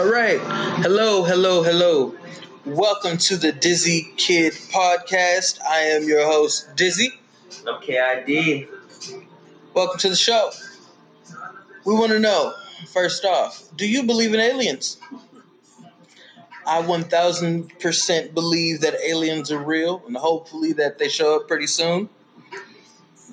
[0.00, 0.40] All right.
[0.80, 2.14] Hello, hello, hello.
[2.64, 5.60] Welcome to the Dizzy Kid podcast.
[5.60, 7.12] I am your host, Dizzy.
[7.68, 8.66] I'm KID.
[9.74, 10.52] Welcome to the show.
[11.84, 12.54] We want to know,
[12.94, 14.96] first off, do you believe in aliens?
[16.66, 22.08] I 1000% believe that aliens are real and hopefully that they show up pretty soon.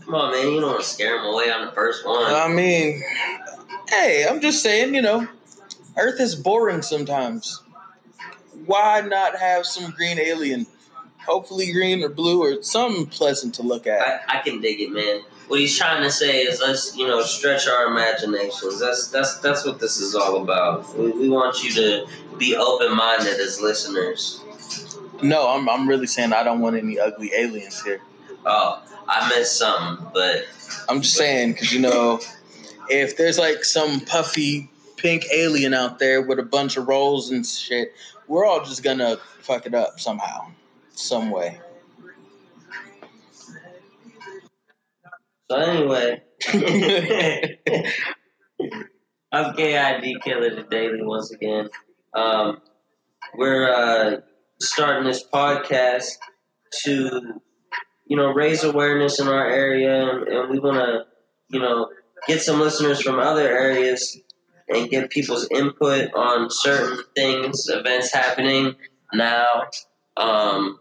[0.03, 0.51] Come on, man.
[0.51, 2.25] You don't want to scare them away on the first one.
[2.25, 3.01] I mean,
[3.87, 5.29] hey, I'm just saying, you know,
[5.97, 7.63] Earth is boring sometimes.
[8.65, 10.67] Why not have some green alien?
[11.25, 14.01] Hopefully green or blue or something pleasant to look at.
[14.01, 15.21] I, I can dig it, man.
[15.47, 18.79] What he's trying to say is let's, you know, stretch our imaginations.
[18.79, 20.97] That's that's that's what this is all about.
[20.97, 24.41] We, we want you to be open minded as listeners.
[25.21, 28.01] No, I'm, I'm really saying I don't want any ugly aliens here.
[28.45, 30.45] Oh, I missed something, but
[30.87, 32.19] I'm just saying because you know,
[32.89, 37.45] if there's like some puffy pink alien out there with a bunch of rolls and
[37.45, 37.93] shit,
[38.27, 40.47] we're all just gonna fuck it up somehow,
[40.91, 41.59] some way.
[45.49, 46.21] so anyway.
[49.31, 51.69] I'm KID Killin' It Daily once again.
[52.13, 52.61] Um,
[53.35, 54.21] we're uh,
[54.59, 56.13] starting this podcast
[56.83, 57.41] to,
[58.05, 61.03] you know, raise awareness in our area, and, and we want to,
[61.49, 61.89] you know,
[62.27, 64.17] get some listeners from other areas
[64.69, 68.75] and get people's input on certain things, events happening
[69.13, 69.63] now.
[70.17, 70.79] Um,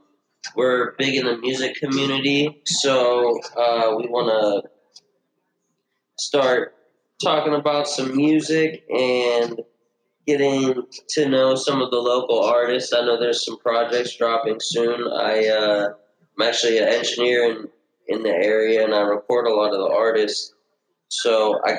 [0.54, 4.70] we're big in the music community, so uh, we want to
[6.18, 6.74] start
[7.22, 9.60] talking about some music and
[10.26, 12.92] getting to know some of the local artists.
[12.92, 15.08] I know there's some projects dropping soon.
[15.12, 15.88] I uh,
[16.38, 17.68] I'm actually an engineer in,
[18.08, 20.54] in the area, and I record a lot of the artists.
[21.08, 21.78] So I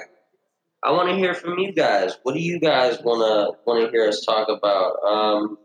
[0.87, 2.15] I want to hear from you guys.
[2.23, 4.95] What do you guys wanna want to hear us talk about?
[5.05, 5.57] Um,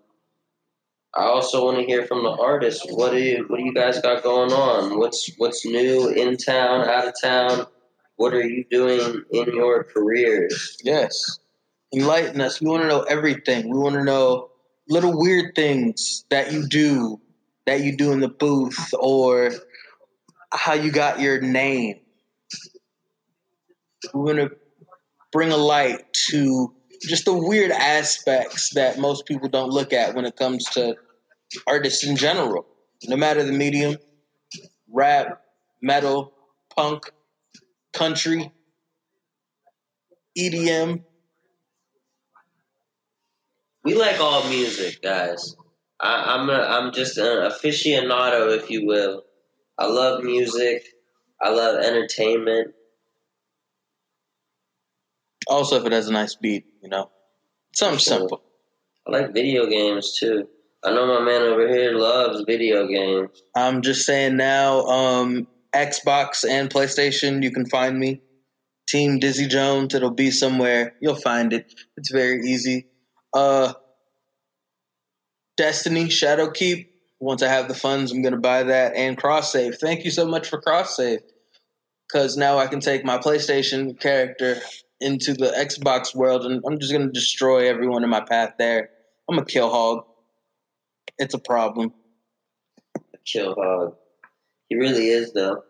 [1.14, 2.84] I also want to hear from the artists.
[2.90, 4.98] What do you What do you guys got going on?
[4.98, 7.66] What's What's new in town, out of town?
[8.16, 10.76] What are you doing in your careers?
[10.82, 11.38] Yes.
[11.94, 12.60] Enlighten us.
[12.60, 13.70] We want to know everything.
[13.70, 14.50] We want to know
[14.88, 17.20] little weird things that you do,
[17.66, 19.52] that you do in the booth, or
[20.52, 22.00] how you got your name.
[24.12, 24.61] We want to
[25.32, 26.00] bring a light
[26.30, 26.72] to
[27.02, 30.94] just the weird aspects that most people don't look at when it comes to
[31.66, 32.66] artists in general,
[33.08, 33.96] no matter the medium
[34.92, 35.40] rap,
[35.80, 36.32] metal,
[36.76, 37.10] punk,
[37.92, 38.52] country,
[40.38, 41.02] EDM.
[43.84, 45.56] We like all music, guys.
[46.00, 49.22] I, I'm a, I'm just an aficionado, if you will.
[49.78, 50.84] I love music.
[51.40, 52.74] I love entertainment.
[55.46, 57.10] Also, if it has a nice beat, you know,
[57.74, 58.18] something Sure.
[58.18, 58.42] simple.
[59.06, 60.48] I like video games too.
[60.84, 63.30] I know my man over here loves video games.
[63.56, 68.20] I'm just saying now, um, Xbox and PlayStation, you can find me.
[68.88, 70.92] Team Dizzy Jones, it'll be somewhere.
[71.00, 71.64] You'll find it.
[71.96, 72.84] It's very easy.
[73.32, 73.72] Uh,
[75.56, 76.86] Destiny, Shadowkeep.
[77.20, 79.76] Once I have the funds, I'm gonna buy that and cross save.
[79.76, 81.20] Thank you so much for cross save,
[82.08, 84.56] because now I can take my PlayStation character
[85.02, 88.90] into the Xbox world, and I'm just gonna destroy everyone in my path there.
[89.28, 90.04] I'm a kill hog.
[91.18, 91.92] It's a problem.
[93.26, 93.96] Kill hog.
[94.68, 95.62] He really is though.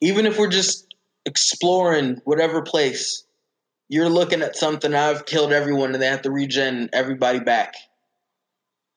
[0.00, 0.94] even if we're just
[1.26, 3.24] exploring whatever place,
[3.88, 4.94] you're looking at something.
[4.94, 7.74] I've killed everyone, and they have to regen everybody back.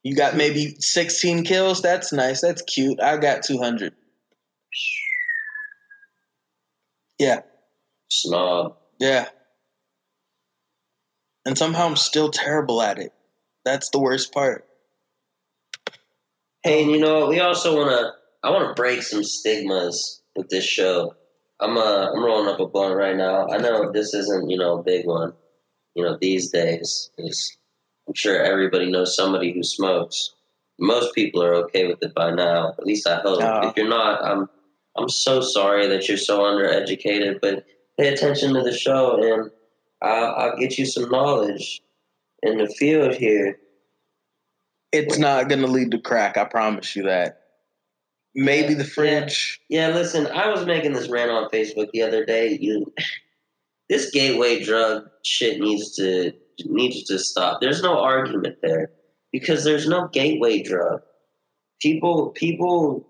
[0.03, 1.81] You got maybe 16 kills.
[1.81, 2.41] That's nice.
[2.41, 3.01] That's cute.
[3.01, 3.93] I got 200.
[7.19, 7.41] Yeah,
[8.09, 8.77] Snob.
[8.99, 9.25] Yeah.
[11.45, 13.13] And somehow I'm still terrible at it.
[13.63, 14.65] That's the worst part.
[16.63, 17.29] Hey, and you know what?
[17.29, 18.13] We also wanna
[18.43, 21.13] I wanna break some stigmas with this show.
[21.59, 23.47] I'm uh I'm rolling up a blunt right now.
[23.47, 25.33] I know this isn't, you know, a big one,
[25.93, 27.09] you know, these days.
[27.15, 27.51] 'cause
[28.07, 30.33] I'm sure everybody knows somebody who smokes.
[30.77, 32.73] Most people are okay with it by now.
[32.77, 33.39] At least I hope.
[33.39, 33.69] Yeah.
[33.69, 34.49] If you're not, I'm
[34.97, 37.63] I'm so sorry that you're so undereducated, but
[37.99, 39.51] pay attention to the show and
[40.01, 41.81] I'll, I'll get you some knowledge
[42.43, 43.57] in the field here.
[44.91, 46.37] It's not going to lead to crack.
[46.37, 47.41] I promise you that.
[48.33, 49.61] Maybe the fridge.
[49.69, 52.57] Yeah, listen, I was making this rant on Facebook the other day.
[52.59, 52.93] You,
[53.89, 56.33] this gateway drug shit needs to
[56.65, 57.59] needs to stop.
[57.61, 58.91] There's no argument there
[59.31, 61.01] because there's no gateway drug.
[61.81, 63.07] People people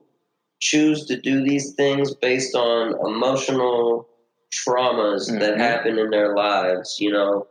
[0.59, 4.07] choose to do these things based on emotional
[4.51, 5.59] traumas that Mhm.
[5.59, 6.97] happen in their lives.
[6.99, 7.47] You know,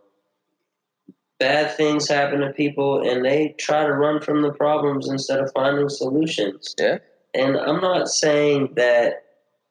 [1.38, 5.50] bad things happen to people and they try to run from the problems instead of
[5.55, 6.75] finding solutions.
[6.79, 6.99] Yeah.
[7.35, 9.25] And I'm not saying that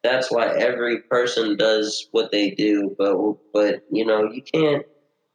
[0.03, 3.17] that's why every person does what they do, but
[3.53, 4.85] but you know, you can't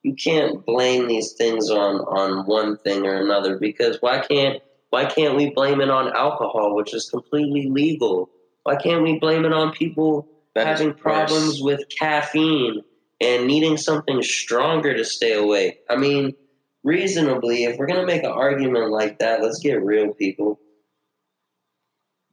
[0.03, 5.07] you can't blame these things on on one thing or another because why can't why
[5.07, 8.29] can't we blame it on alcohol, which is completely legal?
[8.65, 12.83] Why can't we blame it on people That having problems with caffeine
[13.21, 15.81] and needing something stronger to stay awake?
[15.89, 16.35] I mean,
[16.83, 20.59] reasonably, if we're gonna make an argument like that, let's get real, people.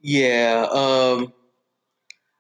[0.02, 1.34] Yeah, um,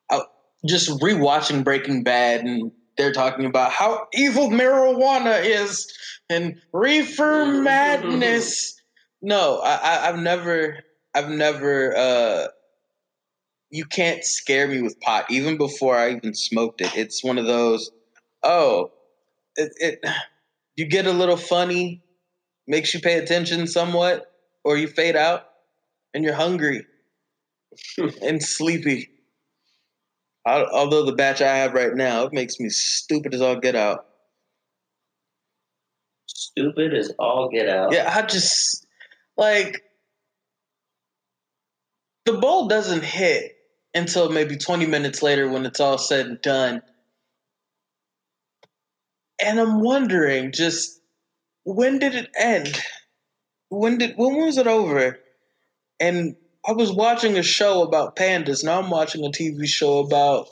[0.10, 0.22] I,
[0.66, 5.92] just rewatching Breaking Bad, and they're talking about how evil marijuana is
[6.30, 8.80] and reefer madness.
[9.22, 10.80] No, I, I, I've never,
[11.14, 11.96] I've never.
[11.96, 12.48] Uh,
[13.70, 16.96] you can't scare me with pot, even before I even smoked it.
[16.96, 17.92] It's one of those.
[18.44, 18.92] Oh,
[19.56, 20.00] it, it
[20.76, 22.02] you get a little funny,
[22.68, 24.32] makes you pay attention somewhat,
[24.64, 25.46] or you fade out,
[26.14, 26.86] and you're hungry
[28.22, 29.10] and sleepy.
[30.48, 33.76] Al- Although the batch I have right now, it makes me stupid as all get
[33.76, 34.06] out.
[36.28, 37.94] Stupid as all get out.
[37.94, 38.86] Yeah, I just
[39.38, 39.82] like
[42.26, 43.55] the bowl doesn't hit
[43.96, 46.82] until maybe 20 minutes later when it's all said and done.
[49.44, 51.00] And I'm wondering just
[51.64, 52.78] when did it end?
[53.70, 55.18] When did when was it over?
[56.00, 56.36] And
[56.68, 58.64] I was watching a show about pandas.
[58.64, 60.48] Now I'm watching a TV show about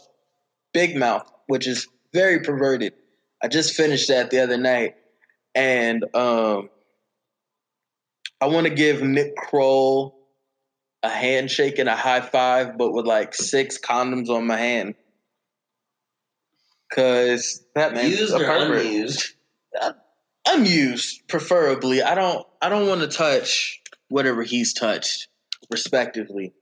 [0.73, 2.93] Big Mouth, which is very perverted.
[3.41, 4.95] I just finished that the other night.
[5.53, 6.69] And um
[8.41, 10.22] I want to give Nick Kroll
[11.03, 14.95] a handshake and a high five, but with like six condoms on my hand.
[16.93, 18.85] Cause that man's Used a pervert.
[18.85, 19.33] unused?
[19.79, 19.93] Uh,
[20.47, 22.01] unused, preferably.
[22.01, 22.45] I don't.
[22.61, 25.27] I don't want to touch whatever he's touched,
[25.71, 26.53] respectively.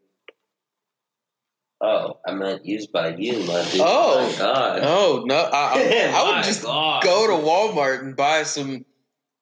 [1.81, 3.81] Oh, I meant used by you, my dude.
[3.83, 4.31] Oh.
[4.31, 4.79] my God.
[4.83, 5.35] Oh no!
[5.35, 7.03] I, I, I would just God.
[7.03, 8.85] go to Walmart and buy some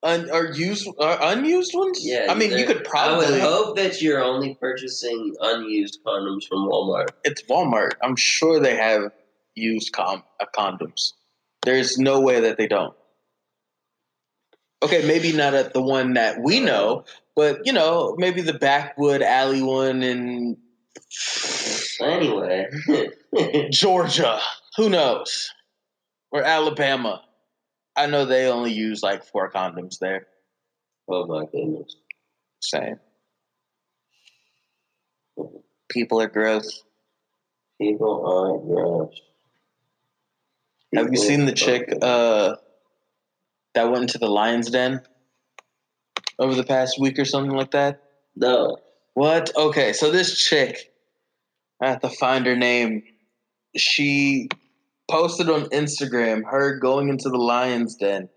[0.04, 2.00] un, or used uh, unused ones.
[2.02, 3.40] Yeah, I mean, you could I would probably.
[3.40, 7.10] hope that you're only purchasing unused condoms from Walmart.
[7.24, 7.94] It's Walmart.
[8.02, 9.12] I'm sure they have
[9.56, 11.14] used com- uh, condoms.
[11.64, 12.96] There's no way that they don't.
[14.82, 17.04] Okay, maybe not at the one that we know,
[17.36, 20.58] but you know, maybe the backwood alley one in
[22.02, 22.68] Anyway,
[23.72, 24.40] Georgia.
[24.78, 25.52] Who knows?
[26.32, 27.22] Or Alabama.
[28.00, 30.26] I know they only use like four condoms there.
[31.10, 31.98] oh my goodness.
[32.62, 32.96] Same.
[35.90, 36.82] People are gross.
[37.80, 39.20] People are gross.
[40.96, 42.56] Have you seen the chick uh,
[43.76, 45.02] that went into the lion's den
[46.40, 48.00] over the past week or something like that?
[48.34, 48.78] No.
[49.14, 49.52] What?
[49.58, 50.78] Okay, so this chick,
[51.82, 53.04] I have to find her name.
[53.76, 54.48] She
[55.10, 58.30] posted on Instagram her going into the lion's den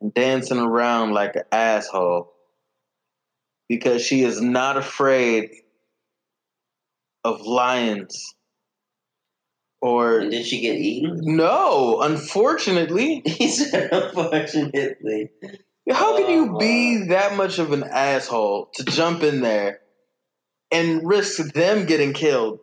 [0.00, 2.32] and dancing around like an asshole
[3.68, 5.50] because she is not afraid
[7.24, 8.34] of lions.
[9.82, 11.20] Or And did she get eaten?
[11.22, 13.22] no, unfortunately.
[13.26, 15.30] He said, unfortunately.
[15.90, 19.80] How can you Oh, be that much of an asshole to jump in there
[20.70, 22.60] and risk them getting killed?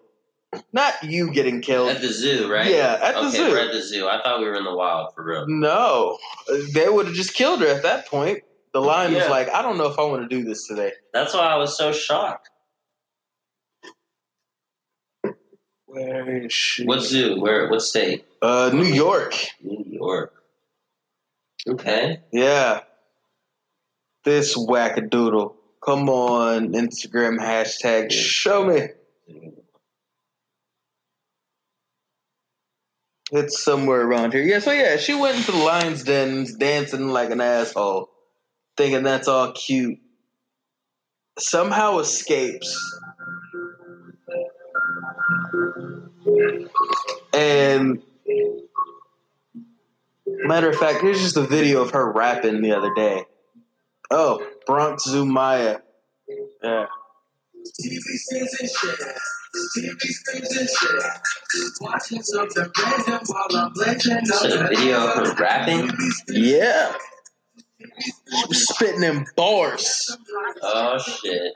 [0.73, 1.89] Not you getting killed.
[1.89, 2.69] At the zoo, right?
[2.69, 3.49] Yeah, at the okay, zoo.
[3.49, 4.07] we're at the zoo.
[4.07, 5.45] I thought we were in the wild for real.
[5.47, 6.17] No,
[6.73, 8.43] they would have just killed her at that point.
[8.73, 10.91] The lion was like, I don't know if I want to do this today.
[11.13, 12.49] That's why I was so shocked.
[15.85, 16.85] Where is she?
[16.85, 17.39] What zoo?
[17.39, 17.69] Where?
[17.69, 18.25] What state?
[18.41, 19.35] Uh, New York.
[19.61, 20.33] New York.
[21.67, 22.21] Okay.
[22.31, 22.81] Yeah.
[24.23, 25.55] This wackadoodle.
[25.83, 28.89] Come on, Instagram hashtag, show me.
[33.31, 34.43] It's somewhere around here.
[34.43, 38.09] Yeah, so yeah, she went into the lion's den dancing like an asshole,
[38.75, 39.99] thinking that's all cute.
[41.39, 42.99] Somehow escapes.
[47.33, 48.03] And
[50.27, 53.23] matter of fact, here's just a video of her rapping the other day.
[54.09, 55.79] Oh, Bronx Zoo Maya.
[56.61, 56.87] Yeah.
[59.77, 60.91] TV streams and shit.
[60.91, 61.71] And shit.
[61.81, 65.91] Watching something random while I'm legend So the video of her rapping.
[66.29, 66.93] Yeah.
[67.79, 70.17] She was spitting in bars.
[70.61, 71.53] Oh shit.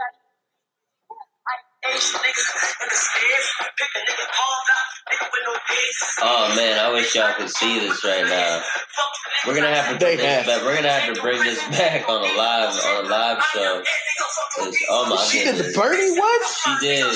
[6.21, 8.61] Oh man, I wish y'all could see this right now.
[9.45, 10.63] We're gonna have to bring this back.
[10.63, 13.83] We're gonna have to bring this back on a live on a live show.
[14.89, 16.47] Oh my She did the birdie what?
[16.63, 17.15] She did.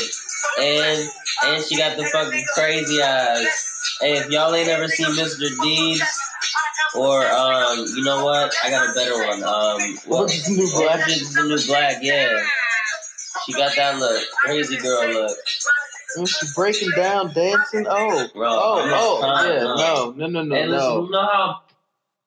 [0.60, 1.10] And
[1.46, 3.70] and she got the fucking crazy eyes.
[4.02, 5.50] Hey, if y'all ain't ever seen Mr.
[5.62, 6.20] Deeds
[6.96, 8.54] or um, you know what?
[8.64, 9.44] I got a better one.
[9.44, 10.20] Um, what?
[10.20, 11.00] Orange is the New Black?
[11.00, 11.98] Orange is the New Black.
[12.02, 12.46] Yeah.
[13.46, 15.38] She got that look, crazy girl look.
[16.18, 17.86] And she breaking down, dancing.
[17.88, 19.60] Oh, Bro, oh, oh, yeah.
[19.60, 21.04] No, no, no, no, and listen, no.
[21.06, 21.62] you know how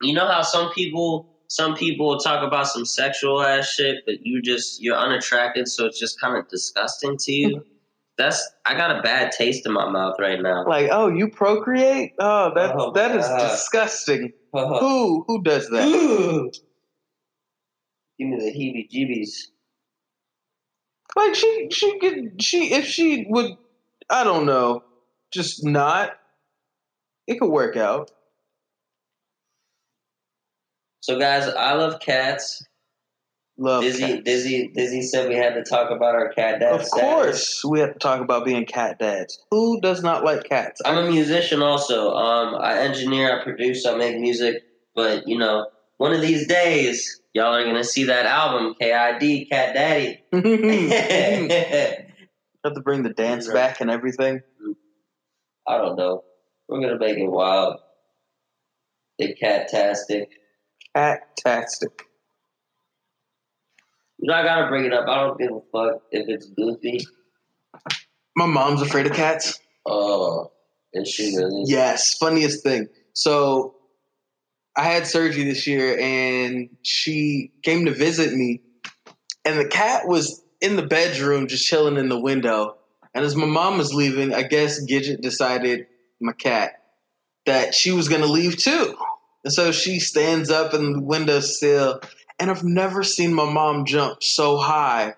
[0.02, 4.40] you know how some people some people talk about some sexual ass shit, but you
[4.40, 7.64] just you're unattracted, so it's just kind of disgusting to you.
[8.22, 10.64] That's I got a bad taste in my mouth right now.
[10.64, 12.12] Like, oh, you procreate?
[12.20, 14.20] Oh, that Oh, that is disgusting.
[14.20, 14.78] Give uh-huh.
[14.78, 15.88] Who who does that?
[18.18, 19.48] Give me the heebie-jeebies.
[21.16, 23.56] Like she she could she if she would
[24.08, 24.84] I don't know
[25.32, 26.12] just not
[27.26, 28.12] it could work out.
[31.00, 32.62] So guys, I love cats.
[33.62, 34.22] Love Dizzy, cats.
[34.24, 36.72] Dizzy, Dizzy said we had to talk about our cat dad.
[36.72, 37.00] Of status.
[37.00, 39.38] course, we have to talk about being cat dads.
[39.52, 40.82] Who does not like cats?
[40.84, 42.10] I'm a musician also.
[42.10, 44.64] Um, I engineer, I produce, I make music.
[44.96, 49.74] But you know, one of these days, y'all are gonna see that album, KID, Cat
[49.74, 50.18] Daddy.
[52.64, 53.54] have to bring the dance Right.
[53.54, 54.42] back and everything.
[55.68, 56.24] I don't know.
[56.68, 57.76] We're gonna make it wild.
[59.18, 60.28] The cat-tastic.
[60.96, 62.06] Cat-tastic.
[64.22, 65.08] You know, I gotta bring it up.
[65.08, 67.04] I don't give a fuck if it's goofy.
[68.36, 69.58] My mom's afraid of cats.
[69.84, 70.52] Oh,
[70.92, 71.64] is she really?
[71.66, 72.86] Yes, funniest thing.
[73.14, 73.74] So
[74.76, 78.62] I had surgery this year and she came to visit me
[79.44, 82.76] and the cat was in the bedroom just chilling in the window.
[83.14, 85.88] And as my mom was leaving, I guess Gidget decided,
[86.20, 86.74] my cat,
[87.46, 88.96] that she was gonna leave too.
[89.42, 92.00] And so she stands up in the windowsill
[92.38, 95.14] and I've never seen my mom jump so high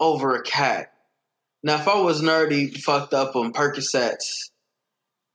[0.00, 0.92] over a cat.
[1.62, 4.50] Now if I was nerdy, fucked up on Percocets,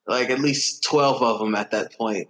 [0.08, 2.30] like at least 12 of them at that point.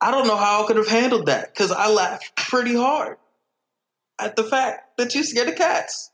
[0.00, 3.16] I don't know how I could have handled that because I laughed pretty hard
[4.20, 6.10] at the fact that you're scared of cats.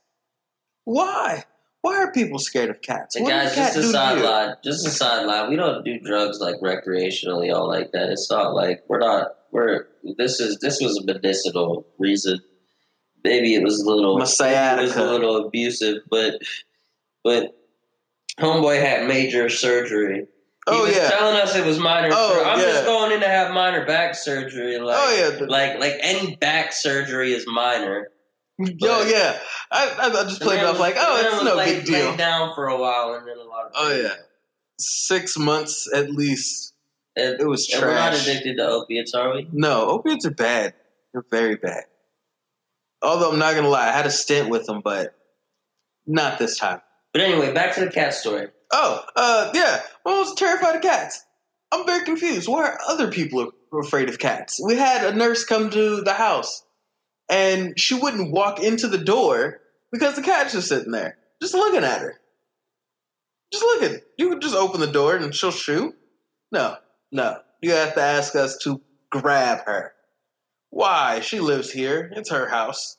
[0.84, 1.44] Why?
[1.82, 3.16] Why are people scared of cats?
[3.16, 4.56] Hey, What guys, just a sideline.
[4.62, 5.48] Just a sideline.
[5.48, 8.10] We don't do drugs like recreationally, all like that.
[8.10, 9.28] It's not like we're not.
[9.50, 9.86] We're
[10.18, 12.40] this is this was a medicinal reason.
[13.24, 14.18] Maybe it was a little.
[14.18, 16.40] My It was a little abusive, but
[17.24, 17.56] but
[18.38, 20.26] homeboy had major surgery.
[20.68, 21.08] He Oh was yeah.
[21.10, 22.10] telling us it was minor.
[22.12, 22.64] Oh, I'm yeah.
[22.66, 24.78] just going in to have minor back surgery.
[24.78, 25.46] Like, Oh yeah.
[25.46, 28.08] Like like any back surgery is minor.
[28.60, 29.38] Yo yeah.
[29.70, 32.16] I, I, just played it off like, oh, it's no laid- big deal.
[32.16, 33.72] Down for a while, and then a lot of.
[33.74, 34.14] Oh yeah.
[34.78, 36.74] Six months at least.
[37.16, 39.48] And, It was and we're not addicted to opiates, are we?
[39.52, 40.74] No, opiates are bad.
[41.12, 41.84] They're very bad.
[43.02, 45.14] Although I'm not gonna lie, I had a stint with them, but
[46.06, 46.80] not this time.
[47.12, 48.48] But anyway, back to the cat story.
[48.72, 49.80] Oh, uh, yeah.
[50.06, 51.24] I was terrified of cats.
[51.72, 52.48] I'm very confused.
[52.48, 54.60] Why are other people afraid of cats?
[54.64, 56.64] We had a nurse come to the house,
[57.30, 59.60] and she wouldn't walk into the door
[59.92, 62.20] because the cat's just sitting there, just looking at her.
[63.52, 64.00] Just looking.
[64.18, 65.94] You could just open the door and she'll shoot.
[66.52, 66.76] No,
[67.10, 67.38] no.
[67.62, 69.92] You have to ask us to grab her.
[70.70, 71.20] Why?
[71.20, 72.12] She lives here.
[72.14, 72.96] It's her house.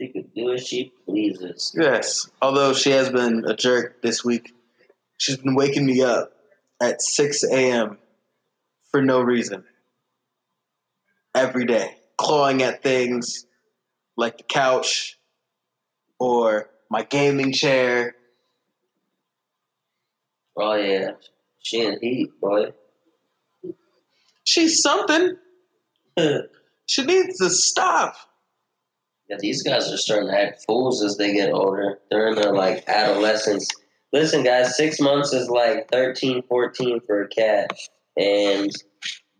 [0.00, 1.74] She could do as she pleases.
[1.74, 2.28] Yes.
[2.42, 4.52] Although she has been a jerk this week.
[5.18, 6.32] She's been waking me up
[6.82, 7.98] at 6 a.m.
[8.90, 9.64] for no reason.
[11.36, 11.94] Every day.
[12.16, 13.44] Clawing at things
[14.16, 15.18] like the couch
[16.18, 18.16] or my gaming chair.
[20.56, 21.10] Oh yeah,
[21.58, 22.72] she in heat, boy.
[24.44, 25.36] She's something.
[26.88, 28.14] She needs to stop.
[29.28, 31.98] Yeah, these guys are starting to act fools as they get older.
[32.10, 33.68] They're in their like adolescence.
[34.12, 37.72] Listen, guys, six months is like 13, 14 for a cat,
[38.16, 38.70] and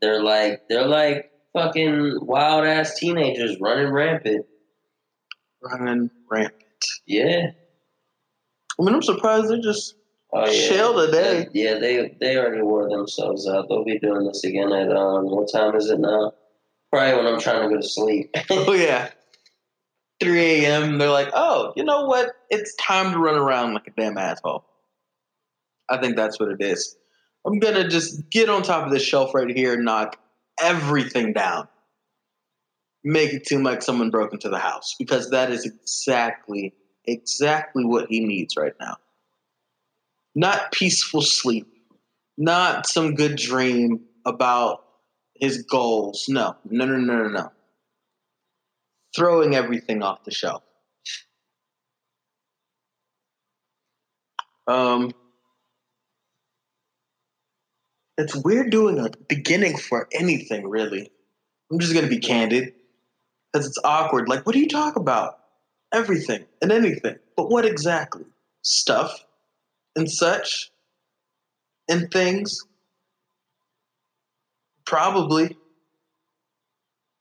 [0.03, 4.45] they're like they're like fucking wild ass teenagers running rampant.
[5.63, 6.63] Running rampant.
[7.07, 7.51] Yeah.
[8.79, 9.95] I mean, I'm surprised they're just
[10.33, 10.69] Oh yeah.
[10.69, 11.49] chill today.
[11.55, 13.69] Yeah, they they already wore themselves out.
[13.69, 16.33] They'll be doing this again at um what time is it now?
[16.93, 18.35] Probably when I'm trying to go to sleep.
[18.51, 19.11] Oh yeah.
[20.21, 20.97] 3 a.m.
[20.99, 22.31] They're like, oh, you know what?
[22.49, 24.65] It's time to run around like a damn asshole.
[25.91, 26.97] I think that's what it is.
[27.47, 30.19] I'm gonna just get on top of this shelf right here and knock
[30.61, 31.69] everything down.
[33.05, 36.75] make it seem like someone broke into the house because that is exactly
[37.07, 38.97] exactly what he needs right now.
[40.35, 41.67] Not peaceful sleep,
[42.39, 44.85] not some good dream about
[45.37, 46.27] his goals.
[46.29, 47.53] No, no, no, no, no, no.
[49.17, 50.63] Throwing everything off the shelf.
[54.67, 55.13] Um,
[58.19, 61.11] it's weird doing a beginning for anything, really.
[61.71, 62.75] I'm just gonna be candid
[63.53, 64.29] because it's awkward.
[64.29, 65.39] Like, what do you talk about?
[65.93, 68.25] Everything and anything, but what exactly?
[68.63, 69.25] Stuff
[69.95, 70.71] and such
[71.89, 72.61] and things.
[74.85, 75.57] Probably.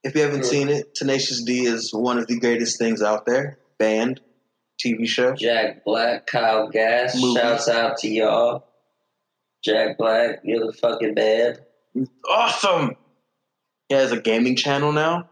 [0.03, 3.57] If you haven't seen it, Tenacious D is one of the greatest things out there.
[3.79, 4.21] Band,
[4.83, 5.33] TV show.
[5.33, 7.39] Jack Black, Kyle Gass, Movie.
[7.39, 8.65] shouts out to y'all.
[9.65, 11.59] Jack Black, you're the fucking band.
[12.29, 12.95] Awesome!
[13.89, 15.27] He has a gaming channel now,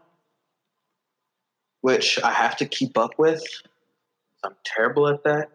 [1.82, 3.44] which I have to keep up with.
[4.42, 5.50] I'm terrible at that.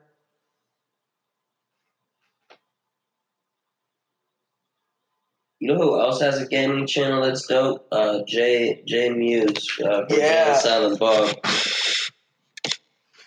[5.60, 7.86] You know who else has a gaming channel that's dope?
[7.92, 10.54] Uh, Jay Jay Mewes, uh, from Yeah.
[10.54, 11.36] Silent Bob.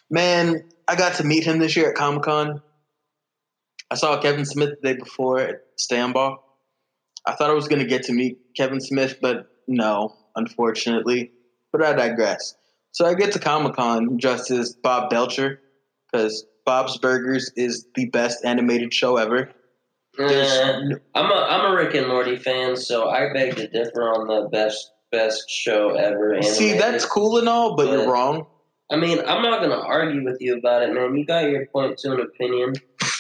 [0.09, 2.63] Man, I got to meet him this year at Comic Con.
[3.93, 6.39] I saw Kevin Smith the day before at Stanball.
[7.27, 11.31] I thought I was going to get to meet Kevin Smith, but no, unfortunately.
[11.73, 12.55] But I digress.
[12.93, 15.61] So I get to Comic Con dressed as Bob Belcher
[16.11, 19.51] because Bob's Burgers is the best animated show ever.
[20.19, 20.79] Uh,
[21.15, 24.49] I'm a I'm a Rick and Morty fan, so I beg to differ on the
[24.49, 26.41] best best show ever.
[26.43, 28.47] see, that's cool and all, but you're wrong.
[28.91, 31.17] I mean, I'm not gonna argue with you about it, man.
[31.17, 32.75] You got your point to an opinion,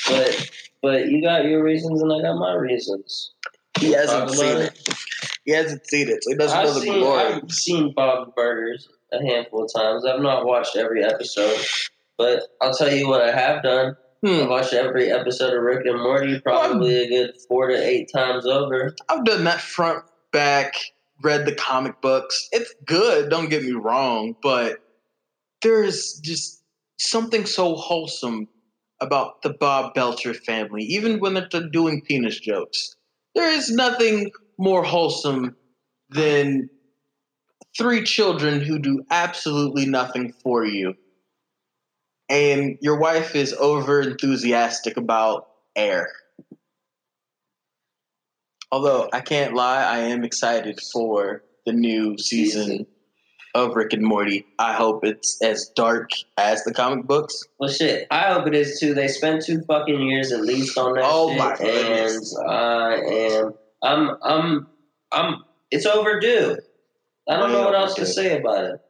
[0.06, 0.50] but
[0.82, 3.32] but you got your reasons and I got my reasons.
[3.78, 4.88] He hasn't seen about it.
[5.44, 7.22] He hasn't seen it, so he doesn't I've know the seen glory.
[7.22, 10.04] I've seen Bob's Burgers a handful of times.
[10.04, 11.58] I've not watched every episode,
[12.16, 13.96] but I'll tell you what I have done.
[14.24, 14.42] Hmm.
[14.42, 18.46] I've watched every episode of Rick and Morty probably a good four to eight times
[18.46, 18.94] over.
[19.08, 20.74] I've done that front, back,
[21.22, 22.48] read the comic books.
[22.52, 24.78] It's good, don't get me wrong, but
[25.62, 26.62] there's just
[26.98, 28.48] something so wholesome
[29.02, 32.94] about the Bob Belcher family, even when they're doing penis jokes.
[33.34, 35.56] There is nothing more wholesome
[36.10, 36.70] than
[37.76, 40.94] three children who do absolutely nothing for you.
[42.28, 46.12] And your wife is over enthusiastic about air.
[48.70, 52.86] Although I can't lie, I am excited for the new season
[53.54, 54.46] of Rick and Morty.
[54.58, 57.42] I hope it's as dark as the comic books.
[57.58, 58.94] Well, shit, I hope it is too.
[58.94, 62.34] They spent two fucking years at least on that Oh, shit, my goodness.
[62.36, 64.66] and I am, I'm, I'm,
[65.12, 65.44] I'm.
[65.70, 66.56] It's overdue.
[67.28, 68.80] I don't Way know what else to say about it.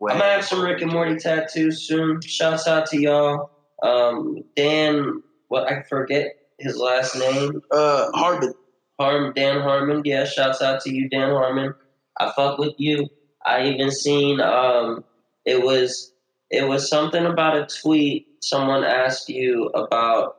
[0.00, 2.20] Well, I'm gonna have some Rick and Morty tattoos soon.
[2.20, 3.50] Shouts out to y'all.
[3.82, 7.62] Um, Dan, what I forget his last name.
[7.70, 8.54] uh, Harbin.
[9.00, 10.02] Harm Dan Harmon.
[10.04, 11.74] Yeah, shouts out to you, Dan Harmon.
[12.18, 13.08] I fuck with you.
[13.48, 15.04] I even seen um
[15.44, 16.12] it was
[16.50, 20.36] it was something about a tweet someone asked you about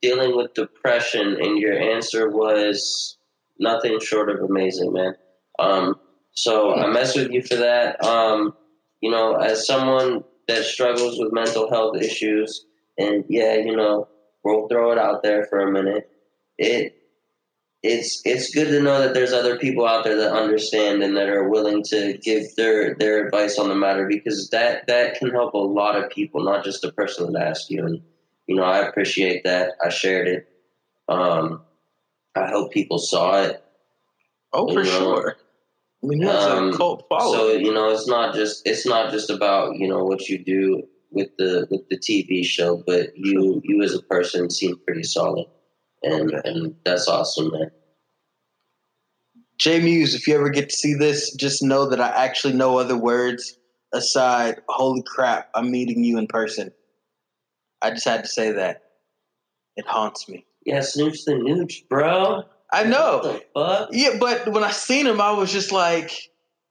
[0.00, 3.16] dealing with depression and your answer was
[3.58, 5.14] nothing short of amazing, man.
[5.58, 5.94] Um
[6.32, 8.04] so I mess with you for that.
[8.04, 8.54] Um,
[9.00, 12.64] you know, as someone that struggles with mental health issues
[12.96, 14.08] and yeah, you know,
[14.44, 16.08] we'll throw it out there for a minute.
[16.58, 16.97] It
[17.82, 21.28] it's it's good to know that there's other people out there that understand and that
[21.28, 25.54] are willing to give their their advice on the matter because that that can help
[25.54, 27.86] a lot of people, not just the person that asked you.
[27.86, 28.02] And
[28.46, 29.72] you know, I appreciate that.
[29.84, 30.48] I shared it.
[31.08, 31.62] Um,
[32.34, 33.62] I hope people saw it.
[34.52, 35.36] Oh, for know, sure.
[36.02, 37.64] I mean, has um, a cult So following.
[37.64, 41.28] you know, it's not just it's not just about you know what you do with
[41.38, 45.46] the with the TV show, but you you as a person seem pretty solid,
[46.02, 47.70] and and that's awesome, man.
[49.58, 52.78] Jay Mewes, if you ever get to see this, just know that I actually know
[52.78, 53.58] other words
[53.92, 54.60] aside.
[54.68, 56.70] Holy crap, I'm meeting you in person.
[57.82, 58.82] I just had to say that.
[59.76, 60.44] It haunts me.
[60.64, 62.42] Yeah, snooch the nooch, bro.
[62.72, 63.20] I know.
[63.22, 63.88] What the fuck?
[63.92, 66.12] Yeah, but when I seen him, I was just like,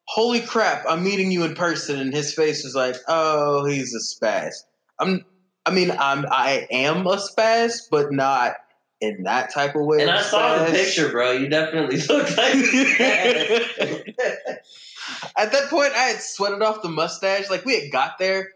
[0.05, 0.85] "Holy crap!
[0.87, 4.53] I'm meeting you in person." And his face was like, "Oh, he's a spaz."
[4.99, 5.25] I'm.
[5.65, 6.25] I mean, I'm.
[6.29, 8.57] I am a spaz, but not
[8.99, 10.01] in that type of way.
[10.01, 11.33] And I saw the picture, bro.
[11.33, 12.55] You definitely look like
[15.38, 17.49] At that point, I had sweated off the mustache.
[17.49, 18.49] Like we had got there,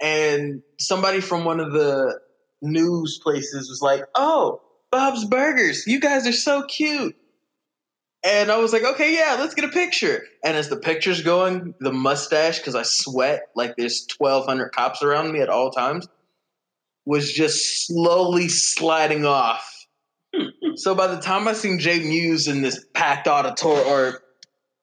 [0.00, 2.20] and somebody from one of the
[2.60, 7.16] news places was like, "Oh, Bob's Burgers, you guys are so cute."
[8.24, 10.22] And I was like, okay, yeah, let's get a picture.
[10.44, 15.32] And as the picture's going, the mustache, because I sweat like there's 1,200 cops around
[15.32, 16.06] me at all times,
[17.04, 19.68] was just slowly sliding off.
[20.76, 24.22] so by the time I seen Jay Mewes in this packed auditorium or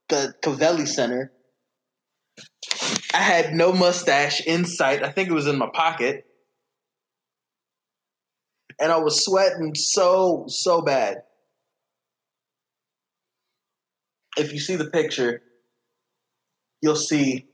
[0.09, 1.31] the Covelli Center,
[3.13, 5.03] I had no mustache in sight.
[5.03, 6.25] I think it was in my pocket.
[8.79, 11.23] And I was sweating so, so bad.
[14.37, 15.41] If you see the picture,
[16.81, 17.47] you'll see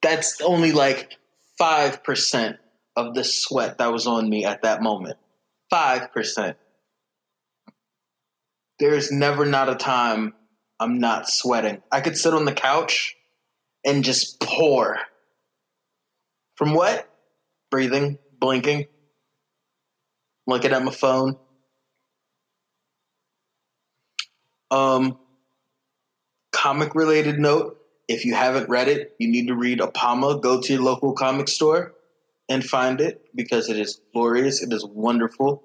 [0.00, 1.18] that's only like
[1.60, 2.56] 5%
[2.96, 5.16] of the sweat that was on me at that moment.
[5.72, 6.54] 5%.
[8.78, 10.34] There's never not a time
[10.80, 11.82] I'm not sweating.
[11.90, 13.16] I could sit on the couch
[13.84, 14.98] and just pour.
[16.56, 17.08] From what?
[17.70, 18.86] Breathing, blinking,
[20.46, 21.36] looking at my phone.
[24.70, 25.18] Um,
[26.50, 27.76] comic related note
[28.08, 30.40] if you haven't read it, you need to read Apama.
[30.40, 31.92] Go to your local comic store
[32.48, 34.62] and find it because it is glorious.
[34.62, 35.62] It is wonderful.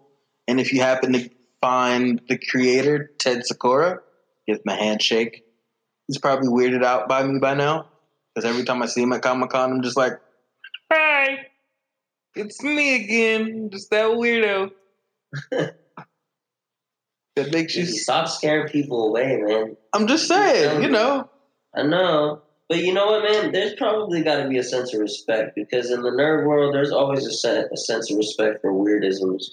[0.48, 1.30] And if you happen to
[1.62, 4.00] find the creator, Ted Sikora,
[4.48, 5.44] give him a handshake.
[6.08, 7.90] He's probably weirded out by me by now
[8.34, 10.14] because every time I see him at Comic Con, I'm just like,
[10.92, 11.48] "Hi,
[12.36, 14.72] it's me again, just that weirdo."
[15.52, 15.76] that
[17.52, 17.86] makes you.
[17.86, 19.76] Stop scaring people away, man.
[19.94, 21.30] I'm just saying, you know.
[21.76, 22.42] I know.
[22.70, 23.52] But you know what, man?
[23.54, 26.92] There's probably got to be a sense of respect because in the nerd world, there's
[26.92, 29.52] always a, se- a sense of respect for weirdisms.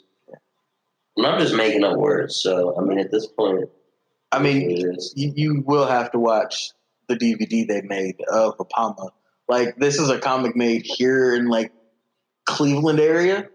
[1.16, 3.68] And I'm just making up words, so I mean, at this point,
[4.32, 4.68] I mean,
[5.14, 6.72] you, you will have to watch
[7.08, 9.10] the DVD they made of Apama.
[9.48, 11.72] Like this is a comic made here in like
[12.46, 13.48] Cleveland area,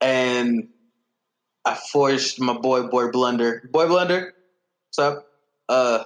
[0.00, 0.70] and
[1.64, 4.34] I forced my boy Boy Blunder, Boy Blunder,
[4.88, 5.26] what's up?
[5.68, 6.04] Uh,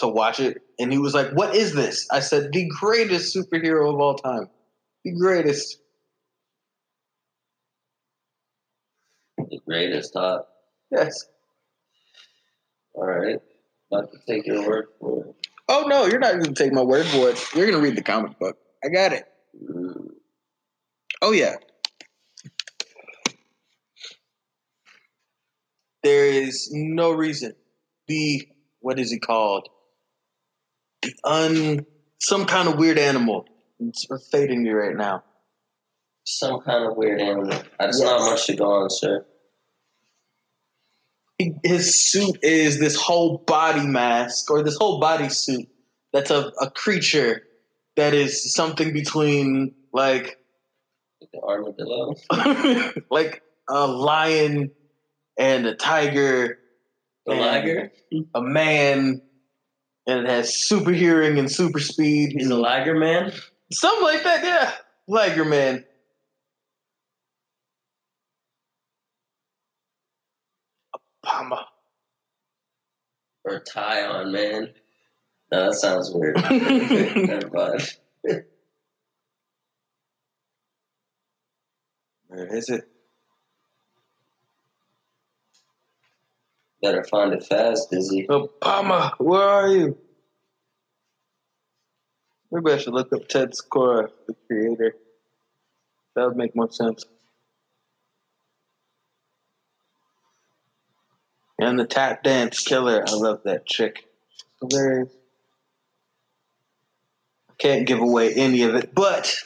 [0.00, 3.92] to watch it, and he was like, "What is this?" I said, "The greatest superhero
[3.92, 4.48] of all time,
[5.04, 5.80] the greatest."
[9.50, 10.42] the greatest, huh?
[10.90, 11.26] Yes.
[12.94, 13.36] All right.
[13.92, 15.34] About to take your word for it.
[15.68, 17.44] Oh no, you're not going to take my word for it.
[17.54, 18.56] You're going to read the comic book.
[18.84, 19.24] I got it.
[19.62, 20.10] Mm.
[21.22, 21.56] Oh yeah.
[26.02, 27.54] There is no reason.
[28.08, 28.48] The
[28.80, 29.68] what is he called?
[31.24, 31.86] Un
[32.20, 33.46] some kind of weird animal.
[33.78, 35.24] It's fading me right now.
[36.24, 37.46] Some kind of weird animal.
[37.78, 38.00] That's Yes.
[38.00, 39.24] not much to go on, sir.
[41.64, 45.66] His suit is this whole body mask or this whole body suit
[46.12, 47.42] that's a, a creature
[47.96, 50.36] that is something between like
[51.32, 52.14] The armadillo.
[53.10, 54.70] like a lion
[55.38, 56.58] and a tiger
[57.26, 57.90] And- liger.
[58.34, 59.22] a man
[60.10, 62.32] and it has super hearing and super speed.
[62.36, 63.32] He's a liger man.
[63.72, 64.72] Something like that, yeah.
[65.06, 65.84] Liger man.
[71.24, 71.64] Apama.
[73.44, 74.74] Or a tie on man.
[75.52, 76.36] No, that sounds weird.
[76.50, 77.96] Never mind.
[82.26, 82.89] Where is it?
[86.82, 88.26] Better find it fast, Dizzy.
[88.26, 89.98] Apama, where are you?
[92.50, 94.94] Maybe I should look up Ted Sikora, the creator.
[96.16, 97.04] That would make more sense.
[101.58, 103.04] And the tap dance killer.
[103.06, 103.70] I love that.
[103.70, 103.92] She's
[104.60, 105.12] hilarious.
[107.50, 109.36] I can't give away any of it, but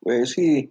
[0.00, 0.70] where is he?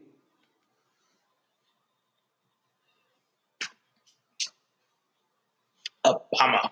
[6.05, 6.69] Apama.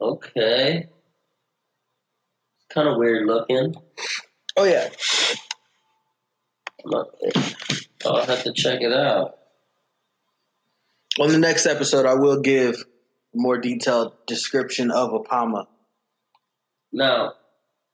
[0.00, 0.88] Okay.
[2.70, 3.74] Kind of weird looking.
[4.56, 4.88] Oh yeah.
[6.84, 7.08] I'm not-
[8.04, 9.36] I'll have to check it out.
[11.18, 12.84] On the next episode, I will give a
[13.34, 15.66] more detailed description of Apama.
[16.92, 17.34] Now,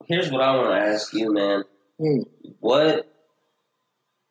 [0.07, 1.65] here's what I want to ask you, man.
[1.99, 2.21] Hmm.
[2.61, 3.13] What?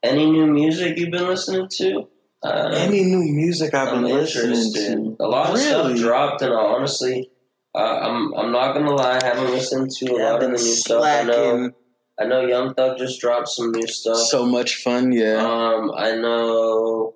[0.02, 2.08] Any new music you've been listening to?
[2.46, 5.24] Uh, Any new music I've I'm been listening to?
[5.24, 5.96] A lot of really?
[5.98, 7.32] stuff dropped, and honestly,
[7.74, 10.48] uh, I'm I'm not gonna lie, I haven't listened to a Yeah, lot of the
[10.48, 11.04] been new stuff.
[11.04, 11.72] I know.
[12.20, 14.18] I know Young Thug just dropped some new stuff.
[14.18, 15.36] So much fun, yeah.
[15.38, 17.14] Um, I know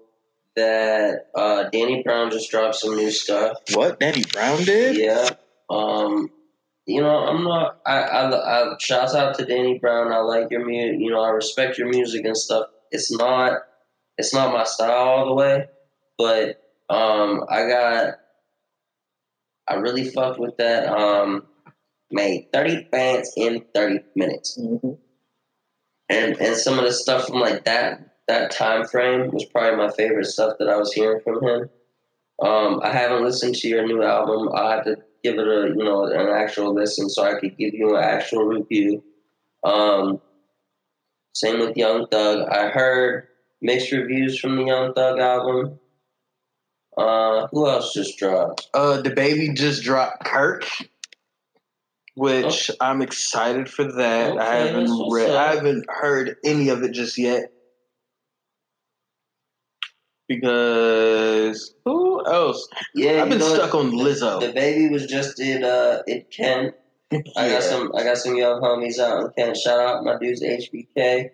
[0.55, 3.57] that uh, Danny Brown just dropped some new stuff.
[3.73, 3.99] what?
[3.99, 4.97] Danny Brown did?
[4.97, 5.29] Yeah.
[5.69, 6.29] Um,
[6.85, 7.79] you know, I'm not.
[7.85, 10.11] I, I, I shouts out to Danny Brown.
[10.11, 10.99] I like your music.
[10.99, 12.65] You know, I respect your music and stuff.
[12.91, 13.59] It's not.
[14.19, 15.65] It's not my style all the way,
[16.17, 18.15] but Um, I got.
[19.67, 20.87] I really fucked with that.
[20.87, 21.45] Um,
[22.11, 24.93] made thirty bands in thirty minutes, Mm-hmm.
[26.09, 29.91] and and some of the stuff from like that that time frame was probably my
[29.91, 31.69] favorite stuff that I was hearing from him.
[32.41, 34.49] Um, I haven't listened to your new album.
[34.53, 37.73] I have to give it a you know an actual listen so I could give
[37.75, 39.03] you an actual review.
[39.63, 40.19] Um,
[41.33, 42.49] same with Young Thug.
[42.49, 43.28] I heard
[43.61, 45.79] mixed reviews from the Young Thug album.
[46.97, 48.67] Uh, who else just dropped?
[48.73, 50.65] Uh, DaBaby just dropped Kirk,
[52.15, 54.37] which I'm excited for that.
[54.37, 57.51] I haven't read, I haven't heard any of it just yet.
[60.27, 62.67] Because who else?
[62.93, 64.39] Yeah, I've been stuck on Lizzo.
[64.39, 66.75] The baby was just in uh in Kent.
[67.11, 69.57] I got some I got some young homies out in Kent.
[69.57, 71.29] Shout out my dudes HBK.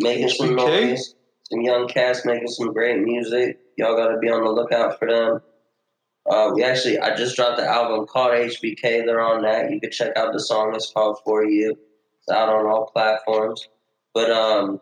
[0.00, 0.56] Making some HBK?
[0.56, 1.14] noise.
[1.54, 3.60] Some young cats making some great music.
[3.76, 5.40] Y'all gotta be on the lookout for them.
[6.28, 9.06] Uh, we actually I just dropped the album called HBK.
[9.06, 9.70] They're on that.
[9.70, 10.74] You can check out the song.
[10.74, 11.78] It's called For You.
[12.18, 13.68] It's out on all platforms.
[14.14, 14.80] But um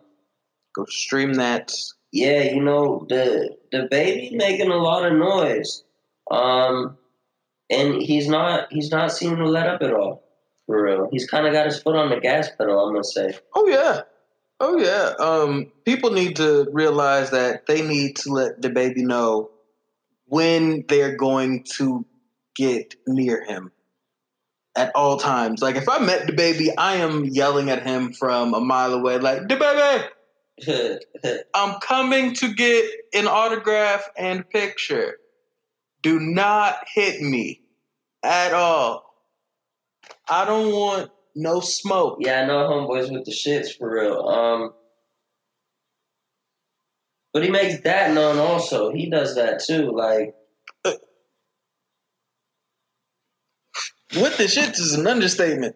[0.75, 1.71] Go stream that.
[2.11, 5.83] yeah, you know the DaBaby making a lot of noise,
[6.31, 6.97] um,
[7.69, 10.23] and he's not he's not seeming to let up at all.
[10.65, 12.79] For real, he's kind of got his foot on the gas pedal.
[12.79, 13.37] I'm gonna say.
[13.53, 14.01] Oh yeah.
[14.65, 15.11] Oh yeah.
[15.19, 19.51] Um, people need to realize that they need to let DaBaby know
[20.27, 22.05] when they're going to
[22.55, 23.73] get near him
[24.73, 25.61] at all times.
[25.61, 29.49] Like if I met DaBaby, I am yelling at him from a mile away, like
[29.49, 30.07] DaBaby,
[31.53, 35.17] I'm coming to get an autograph and picture.
[36.01, 37.63] Do not hit me
[38.23, 39.03] at all.
[40.29, 42.17] I don't want no smoke.
[42.19, 44.27] yeah, I know homeboys with the shits for real.
[44.27, 44.71] Um,
[47.33, 48.91] but he makes that known also.
[48.91, 49.91] He does that too.
[49.91, 50.35] Like
[54.15, 55.75] With the shits is an understatement.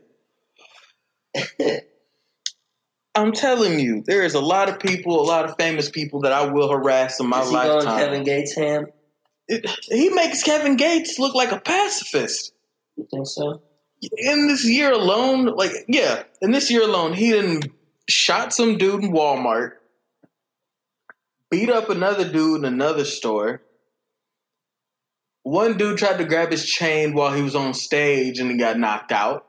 [3.16, 6.32] I'm telling you, there is a lot of people, a lot of famous people that
[6.32, 7.98] I will harass in my is he going lifetime.
[8.00, 8.86] Kevin Gates ham?
[9.48, 12.52] It- he makes Kevin Gates look like a pacifist.
[12.96, 13.64] You think so?
[14.02, 17.72] In this year alone, like yeah, in this year alone, he didn't
[18.08, 19.72] shot some dude in Walmart,
[21.50, 23.62] beat up another dude in another store.
[25.44, 28.78] One dude tried to grab his chain while he was on stage and he got
[28.78, 29.46] knocked out.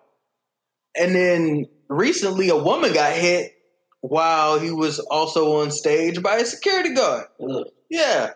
[0.97, 3.53] And then recently, a woman got hit
[4.01, 7.27] while he was also on stage by a security guard.
[7.91, 8.31] Yeah.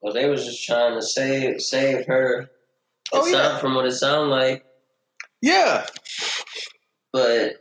[0.00, 2.50] Well, they was just trying to save save her.
[3.12, 3.58] Oh, yeah.
[3.58, 4.64] from what it sounded like,
[5.40, 5.86] Yeah.
[7.12, 7.52] but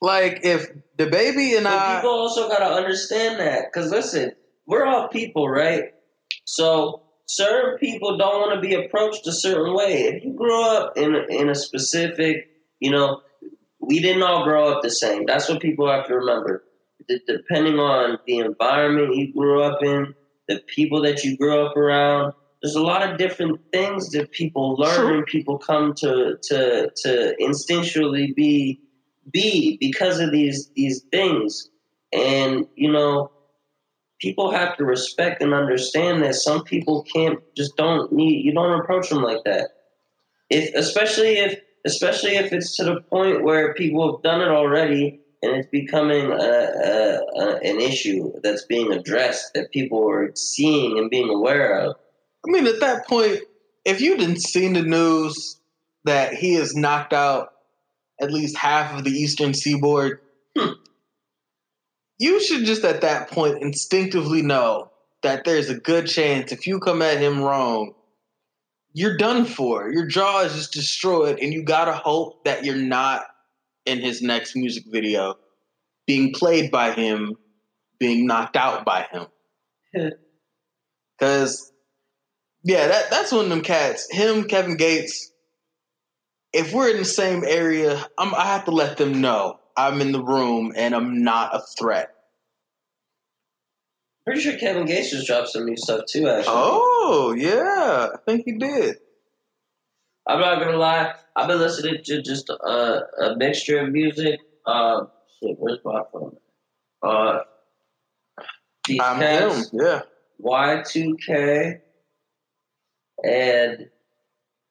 [0.00, 4.32] Like if DaBaby and I people also gotta understand that, because listen,
[4.66, 5.84] we're all people, right?
[6.44, 10.04] So certain people don't want to be approached a certain way.
[10.04, 12.48] If you grow up in a, in a specific,
[12.80, 13.22] you know,
[13.80, 15.26] we didn't all grow up the same.
[15.26, 16.64] That's what people have to remember.
[17.08, 20.14] D- depending on the environment you grew up in,
[20.48, 22.34] the people that you grew up around,
[22.64, 25.18] there's a lot of different things that people learn True.
[25.18, 28.80] and people come to to to instinctually be
[29.30, 31.68] be because of these these things.
[32.14, 33.30] And you know
[34.18, 38.80] people have to respect and understand that some people can't just don't need you don't
[38.80, 39.68] approach them like that.
[40.48, 45.20] If especially if especially if it's to the point where people have done it already
[45.42, 50.96] and it's becoming a, a, a, an issue that's being addressed that people are seeing
[50.98, 51.96] and being aware of
[52.46, 53.40] I mean at that point,
[53.84, 55.58] if you didn't seen the news
[56.04, 57.50] that he has knocked out
[58.20, 60.20] at least half of the eastern seaboard,
[60.56, 60.74] Hmm.
[62.18, 64.90] you should just at that point instinctively know
[65.22, 67.94] that there's a good chance if you come at him wrong,
[68.92, 69.90] you're done for.
[69.92, 73.24] Your jaw is just destroyed, and you gotta hope that you're not
[73.86, 75.34] in his next music video
[76.06, 77.34] being played by him,
[77.98, 79.26] being knocked out by him.
[81.18, 81.72] Cause
[82.64, 84.08] yeah, that that's one of them cats.
[84.10, 85.30] Him, Kevin Gates.
[86.52, 90.12] If we're in the same area, I'm, I have to let them know I'm in
[90.12, 92.10] the room and I'm not a threat.
[94.24, 98.44] pretty sure kevin gates just dropped some new stuff too actually Oh yeah, I think
[98.46, 98.96] he did.
[100.26, 101.14] I'm not gonna lie.
[101.36, 104.40] I've been listening to just a, a mixture of music.
[104.64, 105.04] Uh,
[105.42, 106.36] shit, where's my phone?
[107.02, 107.40] Uh,
[108.86, 109.64] these I'm him.
[109.72, 110.02] Yeah.
[110.42, 111.80] Y2K,
[113.22, 113.88] and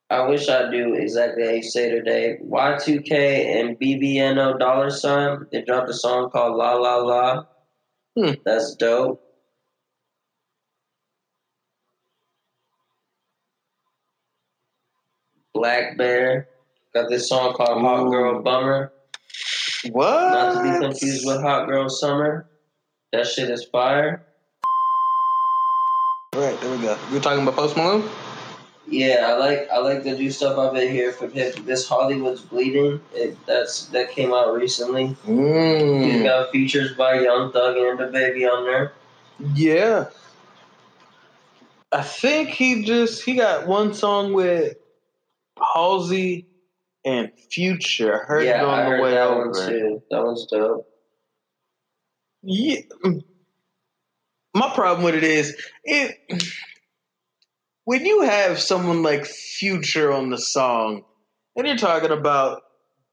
[0.10, 2.38] I wish I knew exactly how you say today.
[2.43, 7.45] Y2K and BBNO Dollar Sign, they dropped a song called La La La.
[8.15, 8.34] Hmm.
[8.45, 9.23] That's dope.
[15.56, 16.45] blackbear
[16.93, 18.91] got this song called Hot Girl Bummer.
[19.91, 20.32] What?
[20.32, 22.47] Not to be confused with Hot Girl Summer.
[23.12, 24.25] That shit is fire.
[26.34, 26.97] All right, there we go.
[27.12, 28.10] You're talking about Post Malone?
[28.93, 31.51] Yeah, I like I like the new stuff I've been hearing from him.
[31.65, 33.01] This Hollywood's Bleeding.
[33.15, 35.08] It, that's that came out recently.
[35.08, 36.23] He's Mm.
[36.23, 38.93] got features by Young Thug and DaBaby on there.
[39.56, 40.10] Yeah.
[41.91, 44.75] I think he just he got one song with
[45.73, 46.45] Halsey
[47.03, 48.21] and Future.
[48.21, 49.49] I heard it on I the way that over.
[49.49, 50.03] one too.
[50.12, 50.88] That one's dope.
[52.43, 52.77] Yeah.
[54.56, 56.15] My problem with it is it
[57.86, 61.04] when you have someone like Future on the song
[61.56, 62.62] and you're talking about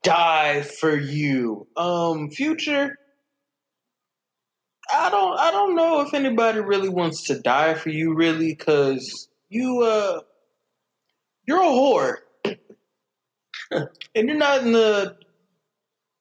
[0.02, 1.66] die for you.
[1.76, 2.96] Um Future
[4.92, 9.28] I don't I don't know if anybody really wants to die for you really cuz
[9.48, 10.20] you uh
[11.46, 12.16] you're a whore.
[13.70, 15.16] and you're not in the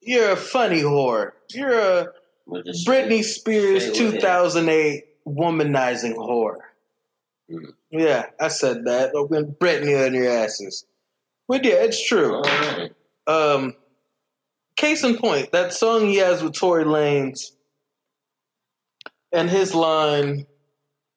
[0.02, 1.32] you're a funny whore.
[1.52, 2.08] You're a
[2.48, 4.22] Britney Spears Say what it is.
[4.22, 6.58] 2008 womanizing whore.
[7.52, 7.74] Mm.
[7.92, 9.16] Yeah, I said that.
[9.16, 10.86] Open Britney on your asses.
[11.48, 12.36] But yeah, it's true.
[12.36, 12.94] Alright.
[13.26, 13.76] Um,
[14.76, 17.52] case in point, that song he has with Tory Lanez
[19.32, 20.46] and his line,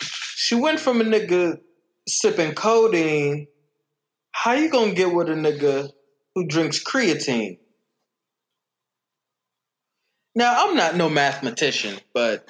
[0.00, 1.58] she went from a nigga
[2.08, 3.46] sipping codeine.
[4.32, 5.90] How you gonna get with a nigga
[6.35, 7.58] who drinks creatine?
[10.35, 12.48] Now, I'm not no mathematician, but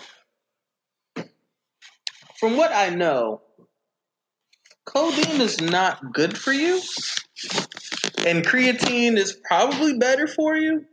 [2.38, 3.42] from what I know,
[4.84, 6.80] codeine is not good for you
[8.26, 10.84] and creatine is probably better for you.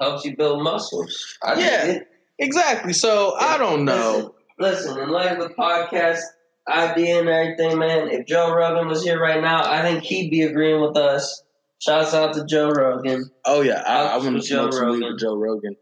[0.00, 1.36] Helps you build muscles.
[1.42, 1.98] I Yeah.
[2.38, 2.92] Exactly.
[2.94, 4.34] So I don't know.
[4.58, 6.20] Listen, in light of the podcast
[6.68, 10.42] idea and everything, man, if Joe Rogan was here right now, I think he'd be
[10.42, 11.42] agreeing with us.
[11.80, 13.30] Shouts out to Joe Rogan.
[13.44, 15.18] Oh yeah, I, I want to Joe smoke some weed Rogan.
[15.18, 15.76] Joe Rogan.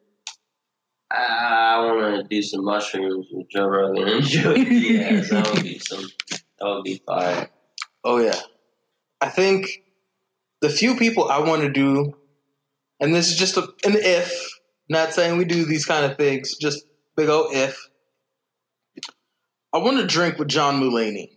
[1.10, 5.30] I want to do some mushrooms with Joe Rogan and Joe Diaz.
[5.30, 6.04] That would be some.
[6.30, 7.48] That would be fire.
[8.04, 8.38] Oh yeah,
[9.20, 9.82] I think
[10.60, 12.14] the few people I want to do,
[13.00, 14.32] and this is just a, an if.
[14.90, 17.78] Not saying we do these kind of things, just big old if.
[19.74, 21.28] I want to drink with John Mulaney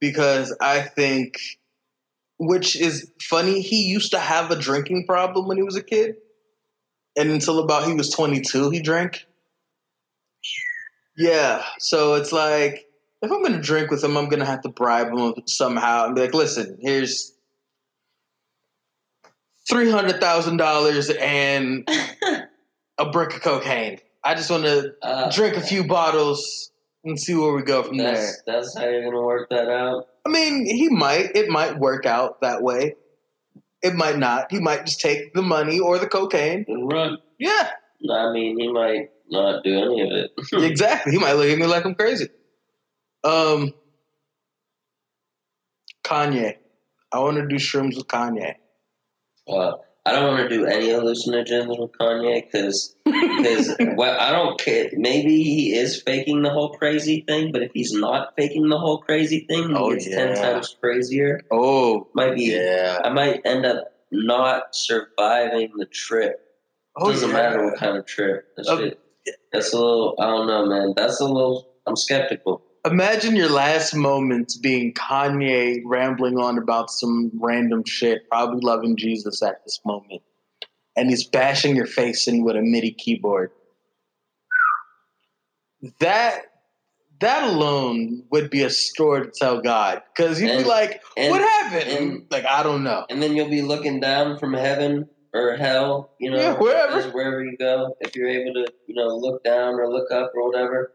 [0.00, 1.38] because I think,
[2.38, 6.16] which is funny, he used to have a drinking problem when he was a kid,
[7.16, 9.26] and until about he was twenty two, he drank.
[11.16, 12.86] Yeah, so it's like
[13.20, 16.22] if I'm gonna drink with him, I'm gonna have to bribe him somehow and be
[16.22, 17.32] like, "Listen, here's
[19.68, 21.88] three hundred thousand dollars and
[22.98, 23.98] a brick of cocaine.
[24.24, 26.70] I just want to Uh, drink a few bottles
[27.04, 30.08] and see where we go from there." That's that's how you're gonna work that out.
[30.24, 31.34] I mean, he might.
[31.36, 32.94] It might work out that way.
[33.82, 34.50] It might not.
[34.50, 36.64] He might just take the money or the cocaine.
[36.68, 37.18] And run.
[37.38, 37.70] Yeah,
[38.10, 40.30] I mean, he might not do any of it.
[40.52, 41.12] exactly.
[41.12, 42.28] He might look at me like I'm crazy.
[43.24, 43.72] Um,
[46.04, 46.56] Kanye.
[47.12, 48.54] I want to do shrooms with Kanye.
[49.46, 49.72] Uh,
[50.04, 52.96] I don't want to do any hallucinogens with Kanye because
[53.96, 54.90] well, I don't care.
[54.94, 58.98] Maybe he is faking the whole crazy thing, but if he's not faking the whole
[58.98, 61.40] crazy thing, he Oh, gets ten times crazier.
[61.50, 62.44] Oh, Might be.
[62.44, 62.98] yeah.
[63.04, 66.40] I might end up not surviving the trip.
[66.96, 67.34] Oh, Doesn't yeah.
[67.34, 68.46] matter what kind of trip.
[68.56, 68.98] That Oh, shit,
[69.52, 70.14] that's a little.
[70.18, 70.94] I don't know, man.
[70.96, 71.68] That's a little.
[71.86, 72.62] I'm skeptical.
[72.84, 79.40] Imagine your last moments being Kanye rambling on about some random shit, probably loving Jesus
[79.42, 80.20] at this moment.
[80.96, 83.50] And he's bashing your face in with a MIDI keyboard.
[86.00, 86.42] That
[87.20, 90.02] that alone would be a story to tell God.
[90.14, 91.90] Because you'd be like, and- what happened?
[91.90, 93.06] and- like, I don't know.
[93.08, 97.00] And then you'll be looking down from heaven or hell, you know, Yeah, wherever.
[97.10, 100.48] wherever you go, if you're able to, you know, look down or look up or
[100.50, 100.92] whatever.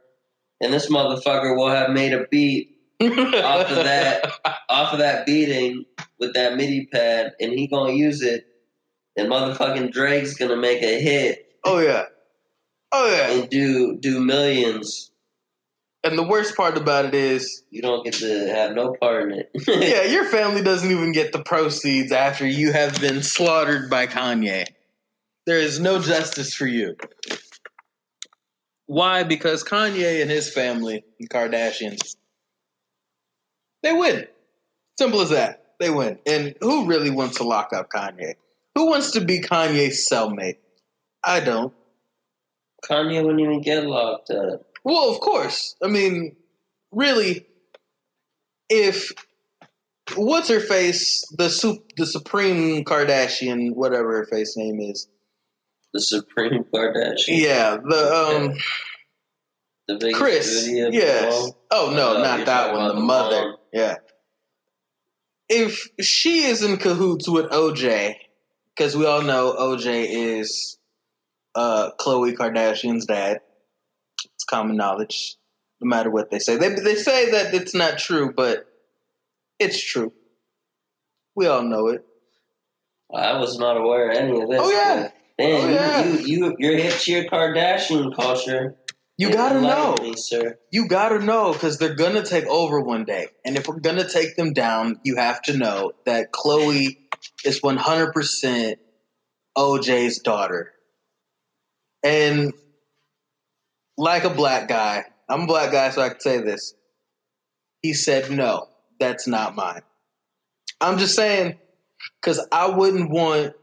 [0.62, 4.25] And this motherfucker will have made a beat Off of that.
[4.69, 5.86] off of that beating
[6.19, 8.47] with that MIDI pad, and he gonna use it.
[9.17, 12.03] And motherfucking Drake's gonna make a hit Oh yeah.
[12.91, 13.32] Oh yeah.
[13.41, 15.11] and do do millions.
[16.03, 19.39] And the worst part about it is, You don't get to have no part in
[19.39, 19.51] it.
[19.68, 24.65] yeah, your family doesn't even get the proceeds after you have been slaughtered by Kanye.
[25.45, 26.95] There is no justice for you.
[28.86, 29.24] Why?
[29.24, 32.15] Because Kanye and his family, the Kardashians,
[33.84, 34.28] they win.
[34.97, 35.74] Simple as that.
[35.80, 36.20] They win.
[36.26, 38.36] And who really wants to lock up Kanye?
[38.78, 40.57] Who wants to be Kanye's cellmate?
[41.23, 41.73] I don't.
[42.88, 44.67] Kanye wouldn't even get locked up.
[44.84, 45.75] Well, of course.
[45.84, 46.36] I mean,
[46.91, 47.47] really,
[48.69, 49.11] if
[50.15, 55.07] what's her face, the sup- the Supreme Kardashian, whatever her face name is.
[55.95, 57.30] The Supreme Kardashian.
[57.30, 58.53] Yeah, the um
[59.88, 60.65] The biggest Chris.
[60.67, 61.51] booty of them Yes.
[61.71, 62.89] Oh no, Oh, not that one.
[62.89, 63.41] The the mother.
[63.41, 63.55] mom.
[63.73, 63.95] Yeah.
[65.49, 68.17] If she is in cahoots with OJ,
[68.78, 70.78] because we all know OJ is
[71.55, 73.39] uh Khloe Kardashian's dad.
[74.36, 75.36] It's common knowledge.
[75.82, 78.65] No matter what they say, they they say that it's not true, but
[79.59, 80.13] it's true.
[81.36, 82.03] We all know it.
[83.13, 84.59] I was not aware of any of this.
[84.61, 85.11] Oh, yeah.
[85.38, 86.03] Damn, Oh, yeah.
[86.03, 88.75] you, you, you, you're hip to your Kardashian culture.
[89.19, 89.95] You gotta know.
[90.01, 90.57] Me, sir.
[90.71, 93.28] You gotta know because they're gonna take over one day.
[93.45, 96.97] And if we're gonna take them down, you have to know that Khloe
[97.43, 98.76] is 100%
[99.57, 100.72] OJ's daughter.
[102.03, 102.53] And
[103.97, 106.74] like a black guy, I'm a black guy, so I can say this.
[107.82, 108.68] He said, no,
[108.99, 109.82] that's not mine.
[110.80, 111.57] I'm just saying,
[112.22, 113.53] because I wouldn't want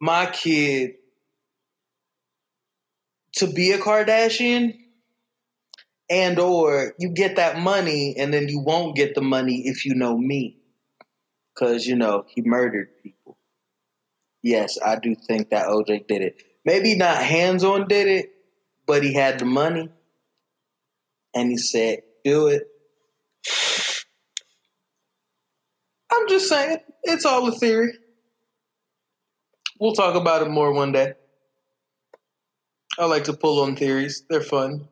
[0.00, 0.92] my kid
[3.36, 4.74] to be a Kardashian
[6.08, 9.94] and or you get that money and then you won't get the money if you
[9.94, 10.56] know me
[11.56, 13.38] because you know he murdered people.
[14.42, 16.42] Yes i do think that oj did it.
[16.64, 18.30] Maybe not hands-on did it
[18.86, 19.88] but he had the money
[21.34, 22.64] and he said do it.
[26.12, 27.92] I'm just saying it's all a theory.
[29.78, 31.12] We'll talk about it more one day.
[32.98, 34.24] I like to pull on theories.
[34.30, 34.88] They're fun.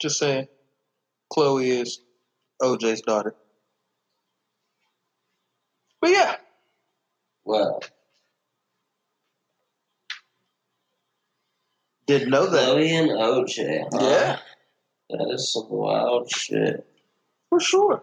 [0.00, 0.48] Just saying.
[1.32, 2.00] Khloe is
[2.62, 3.34] OJ's daughter.
[6.00, 6.36] But yeah,
[7.44, 7.82] Well,
[12.06, 12.68] didn't know that.
[12.76, 13.88] Khloe and OJ.
[13.92, 13.98] Huh?
[14.08, 14.38] Yeah,
[15.10, 16.86] That is some wild shit.
[17.50, 18.02] for sure.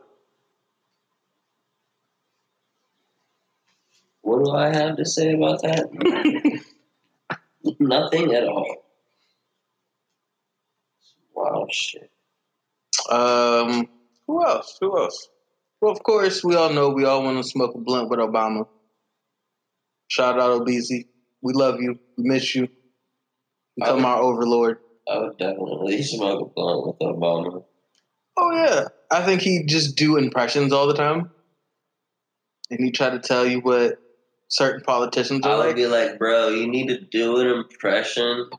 [4.22, 6.62] What do I have to say about that?
[7.80, 8.86] Nothing at all.
[11.36, 12.12] Wild shit.
[13.10, 13.88] Um,
[14.28, 14.78] who else?
[14.82, 15.28] Who else?
[15.82, 18.66] Well, of course, we all know we all want to smoke a blunt with Obama.
[20.08, 20.92] Shout out Obese.
[21.42, 22.00] We love you.
[22.18, 22.68] We miss you.
[23.78, 24.78] Become our overlord.
[25.12, 27.64] I would definitely smoke a blunt with Obama.
[28.38, 31.30] Oh yeah, I think he just do impressions all the time,
[32.70, 33.98] and he try to tell you what
[34.50, 35.76] certain politicians I are would like.
[35.76, 38.50] be like, bro, you need to do an impression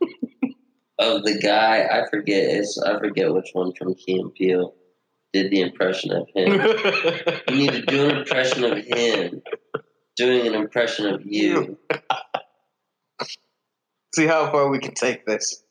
[0.99, 1.83] of the guy.
[1.85, 2.45] I forget.
[2.45, 4.75] It's I forget which one from Key and Peele
[5.33, 6.61] did the impression of him.
[7.49, 9.43] You need to do an impression of him
[10.17, 11.79] doing an impression of you.
[14.15, 15.63] See how far we can take this.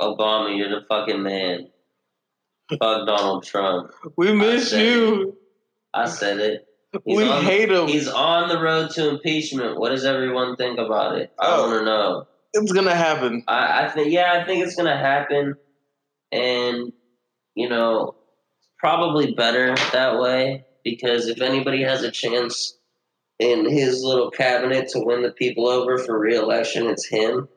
[0.00, 1.68] Obama, you're the fucking man.
[2.70, 3.92] Fuck Donald Trump.
[4.16, 5.36] We miss said you.
[5.94, 6.66] I said it.
[7.04, 7.86] He's We on, hate him.
[7.86, 9.78] He's on the road to impeachment.
[9.78, 11.32] What does everyone think about it?
[11.38, 11.68] I Oh.
[11.68, 12.26] want to know.
[12.62, 13.44] It's gonna happen.
[13.48, 15.54] I, I think, yeah, I think it's gonna happen,
[16.32, 16.92] and
[17.54, 18.14] you know,
[18.78, 22.78] probably better that way because if anybody has a chance
[23.38, 27.48] in his little cabinet to win the people over for re-election, it's him.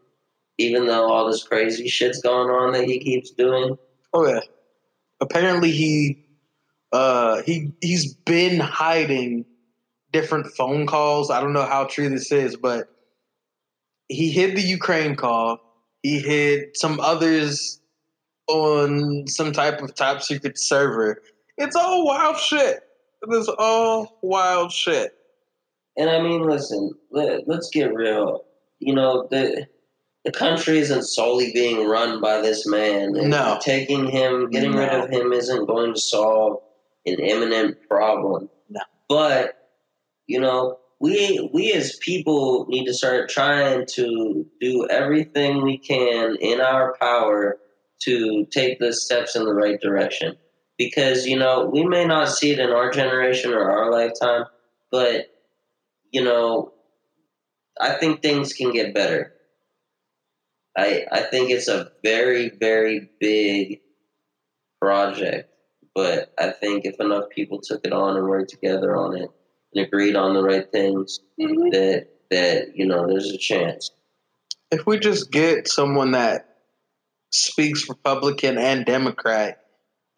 [0.58, 3.78] Even though all this crazy shit's going on that he keeps doing.
[4.14, 4.42] Oh yeah.
[5.20, 6.26] Apparently he
[6.92, 9.46] uh he he's been hiding
[10.12, 11.32] different phone calls.
[11.32, 12.90] I don't know how true this is, but
[14.12, 15.60] he hid the Ukraine call.
[16.04, 17.80] He hid some others
[18.48, 21.22] on some type of top secret server.
[21.58, 22.82] It's all wild shit.
[23.22, 25.14] It is all wild shit.
[25.98, 28.44] And I mean, listen, let, let's get real.
[28.80, 29.68] You know, the
[30.26, 33.16] the country isn't solely being run by this man.
[33.16, 33.60] And No.
[33.62, 36.62] taking him, getting rid of him, isn't going to solve
[37.08, 38.50] an imminent problem.
[38.70, 38.82] No.
[39.10, 39.70] But
[40.28, 46.36] you know, we we as people need to start trying to do everything we can
[46.40, 47.58] in our power
[48.04, 50.38] to take the steps in the right direction.
[50.78, 54.46] Because you know, we may not see it in our generation or our lifetime,
[54.92, 55.28] but
[56.12, 56.72] you know,
[57.80, 59.34] I think things can get better.
[60.78, 63.80] I I think it's a very very big
[64.80, 65.50] project,
[65.96, 69.32] but I think if enough people took it on and worked together on it
[69.74, 71.70] and agreed on the right things, mm-hmm.
[71.70, 73.92] that that you know, there's a chance.
[74.72, 76.48] If we just get someone that
[77.32, 79.64] speaks Republican and Democrat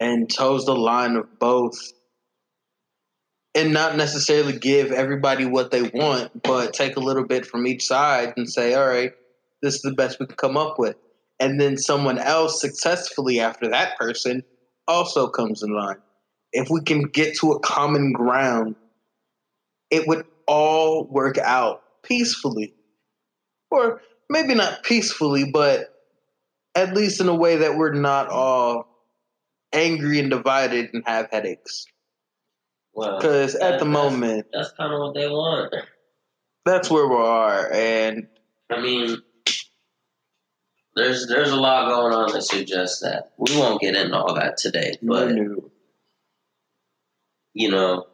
[0.00, 1.76] and toes the line of both
[3.54, 7.86] and not necessarily give everybody what they want, but take a little bit from each
[7.86, 9.12] side and say, all right,
[9.62, 10.96] this is the best we can come up with.
[11.40, 14.42] and then someone else successfully after that person
[14.86, 15.96] also comes in line.
[16.52, 18.76] If we can get to a common ground,
[19.94, 22.74] it would all work out peacefully.
[23.70, 25.94] Or maybe not peacefully, but
[26.74, 28.88] at least in a way that we're not all
[29.72, 31.86] angry and divided and have headaches.
[32.92, 35.74] Well, Because at the moment, that's kind of what they want.
[36.64, 37.72] that's where we are.
[37.72, 38.28] And
[38.70, 39.18] I mean,
[40.96, 43.32] there's there's a lot going on that suggests that.
[43.38, 45.70] We won't get into all that today, but no.
[47.52, 48.06] you know,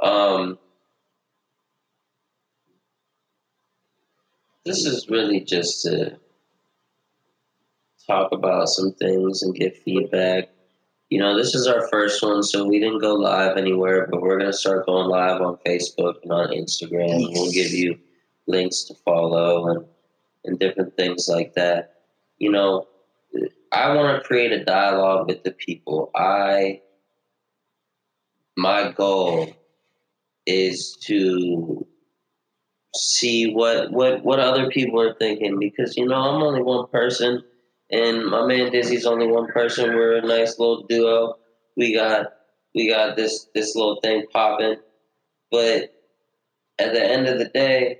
[0.00, 0.58] um,
[4.64, 6.16] this is really just to
[8.06, 10.50] talk about some things and get feedback.
[11.08, 14.38] You know, this is our first one, so we didn't go live anywhere, but we're
[14.38, 17.32] gonna start going live on Facebook and on Instagram.
[17.32, 17.98] We'll give you
[18.46, 19.84] links to follow and
[20.44, 21.94] and different things like that.
[22.38, 22.88] You know,
[23.72, 26.10] I want to create a dialogue with the people.
[26.14, 26.80] I
[28.56, 29.54] my goal
[30.46, 31.86] is to
[32.94, 37.42] see what what what other people are thinking because you know I'm only one person
[37.90, 39.94] and my man Dizzy's only one person.
[39.94, 41.34] We're a nice little duo.
[41.76, 42.26] We got
[42.74, 44.76] we got this this little thing popping,
[45.50, 45.92] but
[46.78, 47.98] at the end of the day,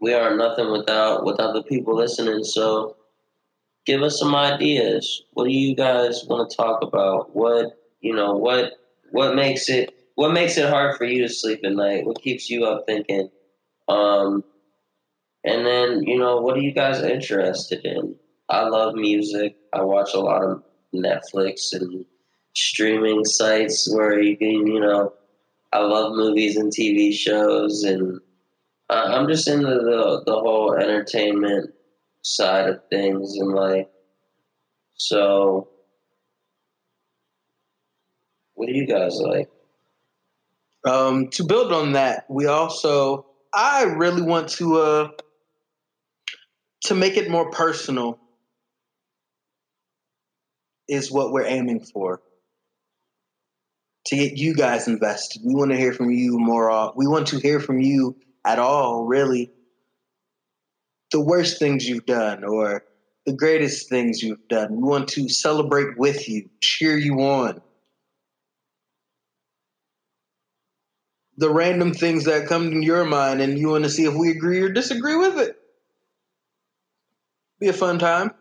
[0.00, 2.44] we are nothing without without the people listening.
[2.44, 2.96] So
[3.84, 5.22] give us some ideas.
[5.34, 7.34] What do you guys want to talk about?
[7.36, 8.74] What you know, what
[9.10, 12.04] what makes it what makes it hard for you to sleep at night?
[12.04, 13.30] What keeps you up thinking?
[13.86, 14.42] Um
[15.44, 18.16] and then, you know, what are you guys interested in?
[18.48, 19.54] I love music.
[19.72, 22.04] I watch a lot of Netflix and
[22.52, 25.12] streaming sites where you can, you know,
[25.72, 28.18] I love movies and TV shows and
[28.90, 31.70] I'm just into the the whole entertainment
[32.22, 33.88] side of things and like,
[34.94, 35.68] So,
[38.54, 39.48] what do you guys like?
[40.86, 45.08] Um, to build on that, we also I really want to uh
[46.84, 48.18] to make it more personal
[50.88, 52.22] is what we're aiming for.
[54.06, 55.42] To get you guys invested.
[55.44, 59.04] We want to hear from you more we want to hear from you at all,
[59.04, 59.52] really.
[61.10, 62.84] The worst things you've done or
[63.26, 64.76] the greatest things you've done.
[64.76, 67.60] We want to celebrate with you, cheer you on.
[71.38, 74.30] The random things that come to your mind and you want to see if we
[74.30, 75.56] agree or disagree with it.
[77.60, 78.32] Be a fun time.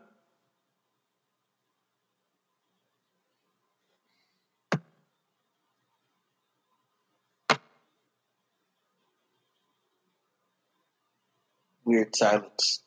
[11.85, 12.81] Weird silence.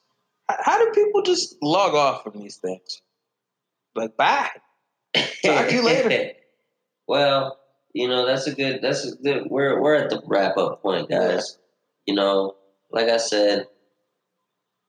[0.48, 3.00] How do people just log off from these things?
[3.94, 4.50] Like, bye.
[5.44, 6.32] Talk to you later.
[7.06, 7.59] well,
[7.94, 8.80] you know that's a good.
[8.82, 9.44] That's a good.
[9.50, 11.58] We're we're at the wrap up point, guys.
[12.06, 12.56] You know,
[12.90, 13.66] like I said,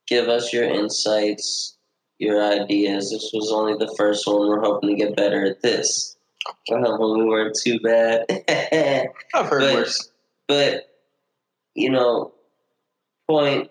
[0.08, 1.78] give us your insights,
[2.20, 3.12] your ideas.
[3.12, 4.48] This was only the first one.
[4.48, 6.16] We're hoping to get better at this.
[6.70, 8.26] Hoping we weren't too bad.
[9.34, 10.12] I've heard But- worse.
[10.48, 10.90] But
[11.76, 12.34] you know,
[13.28, 13.70] point.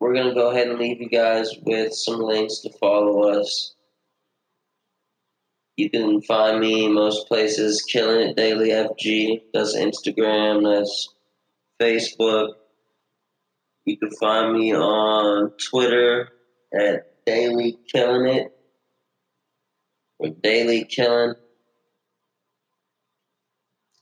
[0.00, 3.74] We're gonna go ahead and leave you guys with some links to follow us.
[5.76, 9.42] You can find me most places, Killin' It Daily FG.
[9.52, 10.62] That's Instagram.
[10.62, 11.08] That's
[11.80, 12.52] Facebook.
[13.84, 16.28] You can find me on Twitter
[16.72, 18.52] at Daily Killing It
[20.18, 21.34] or Daily Killing.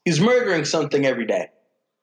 [0.04, 1.48] He's murdering something every day.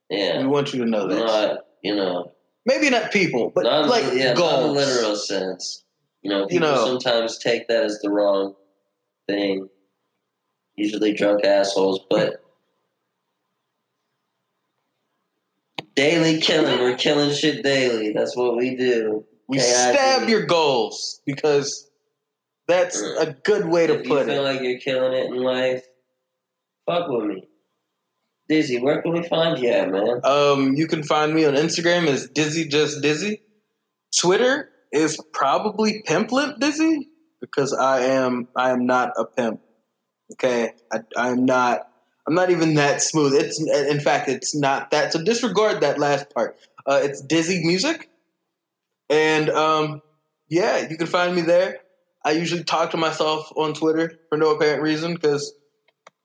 [0.10, 0.42] Yeah.
[0.42, 1.20] We want you to know this.
[1.20, 2.32] not you know
[2.66, 5.84] Maybe not people, but not like yeah, not in a literal sense.
[6.22, 6.86] You know, You people know.
[6.86, 8.56] sometimes take that as the wrong
[9.30, 9.70] thing.
[10.76, 12.42] Usually drunk assholes, but
[15.96, 16.80] daily killing.
[16.80, 18.14] We're killing shit daily.
[18.14, 19.26] That's what we do.
[19.48, 19.66] We KID.
[19.66, 21.90] stab your goals because
[22.68, 23.22] that's Mm.
[23.28, 24.06] a good way to put it.
[24.22, 25.84] if you feel like you're killing it in life,
[26.86, 27.48] fuck with me.
[28.48, 30.22] Dizzy, where can we find you at, man?
[30.24, 33.42] Um, you can find me on Instagram as Dizzy Just Dizzy.
[34.18, 37.09] Twitter is probably Pimplet Dizzy
[37.42, 39.62] because I am I am not a pimp.
[40.34, 41.88] Okay, I, I'm not.
[42.28, 43.34] I'm not even that smooth.
[43.34, 45.14] It's in fact, it's not that.
[45.14, 46.58] So disregard that last part.
[46.86, 48.10] Uh, it's Dizzy Music,
[49.10, 50.02] and um,
[50.48, 51.80] yeah, you can find me there.
[52.24, 55.54] I usually talk to myself on Twitter for no apparent reason because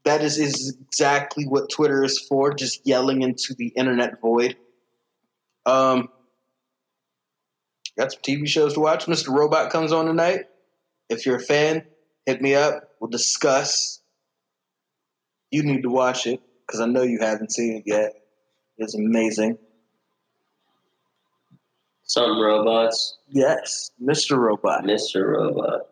[0.05, 4.57] that is, is exactly what Twitter is for, just yelling into the internet void.
[5.65, 6.09] Um,
[7.97, 9.07] Got some TV shows to watch.
[9.07, 9.29] Mr.
[9.29, 10.47] Robot comes on tonight.
[11.09, 11.85] If you're a fan,
[12.27, 12.91] hit me up.
[13.01, 14.01] We'll discuss.
[15.51, 18.13] You need to watch it because I know you haven't seen it yet.
[18.79, 19.59] It's amazing.
[22.07, 24.37] Something robots, Yes, Mr.
[24.37, 24.85] Robot.
[24.85, 25.27] Mr.
[25.27, 25.87] Robot.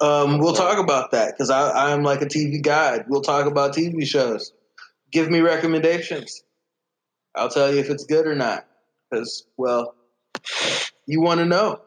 [0.00, 3.06] Um, we'll talk about that because I'm like a TV guide.
[3.08, 4.52] We'll talk about TV shows.
[5.10, 6.42] Give me recommendations.
[7.34, 8.66] I'll tell you if it's good or not.
[9.10, 9.94] Because, well,
[11.06, 11.80] you want to know.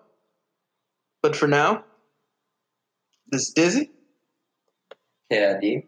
[1.24, 1.86] But for now,
[3.32, 3.92] this is Dizzy,
[5.32, 5.84] KID.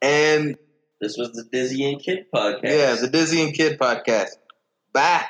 [0.00, 0.56] and
[1.00, 2.62] This was the Dizzy and Kid podcast.
[2.62, 4.30] yeah, the Dizzy and Kid podcast.
[4.92, 5.24] Bye.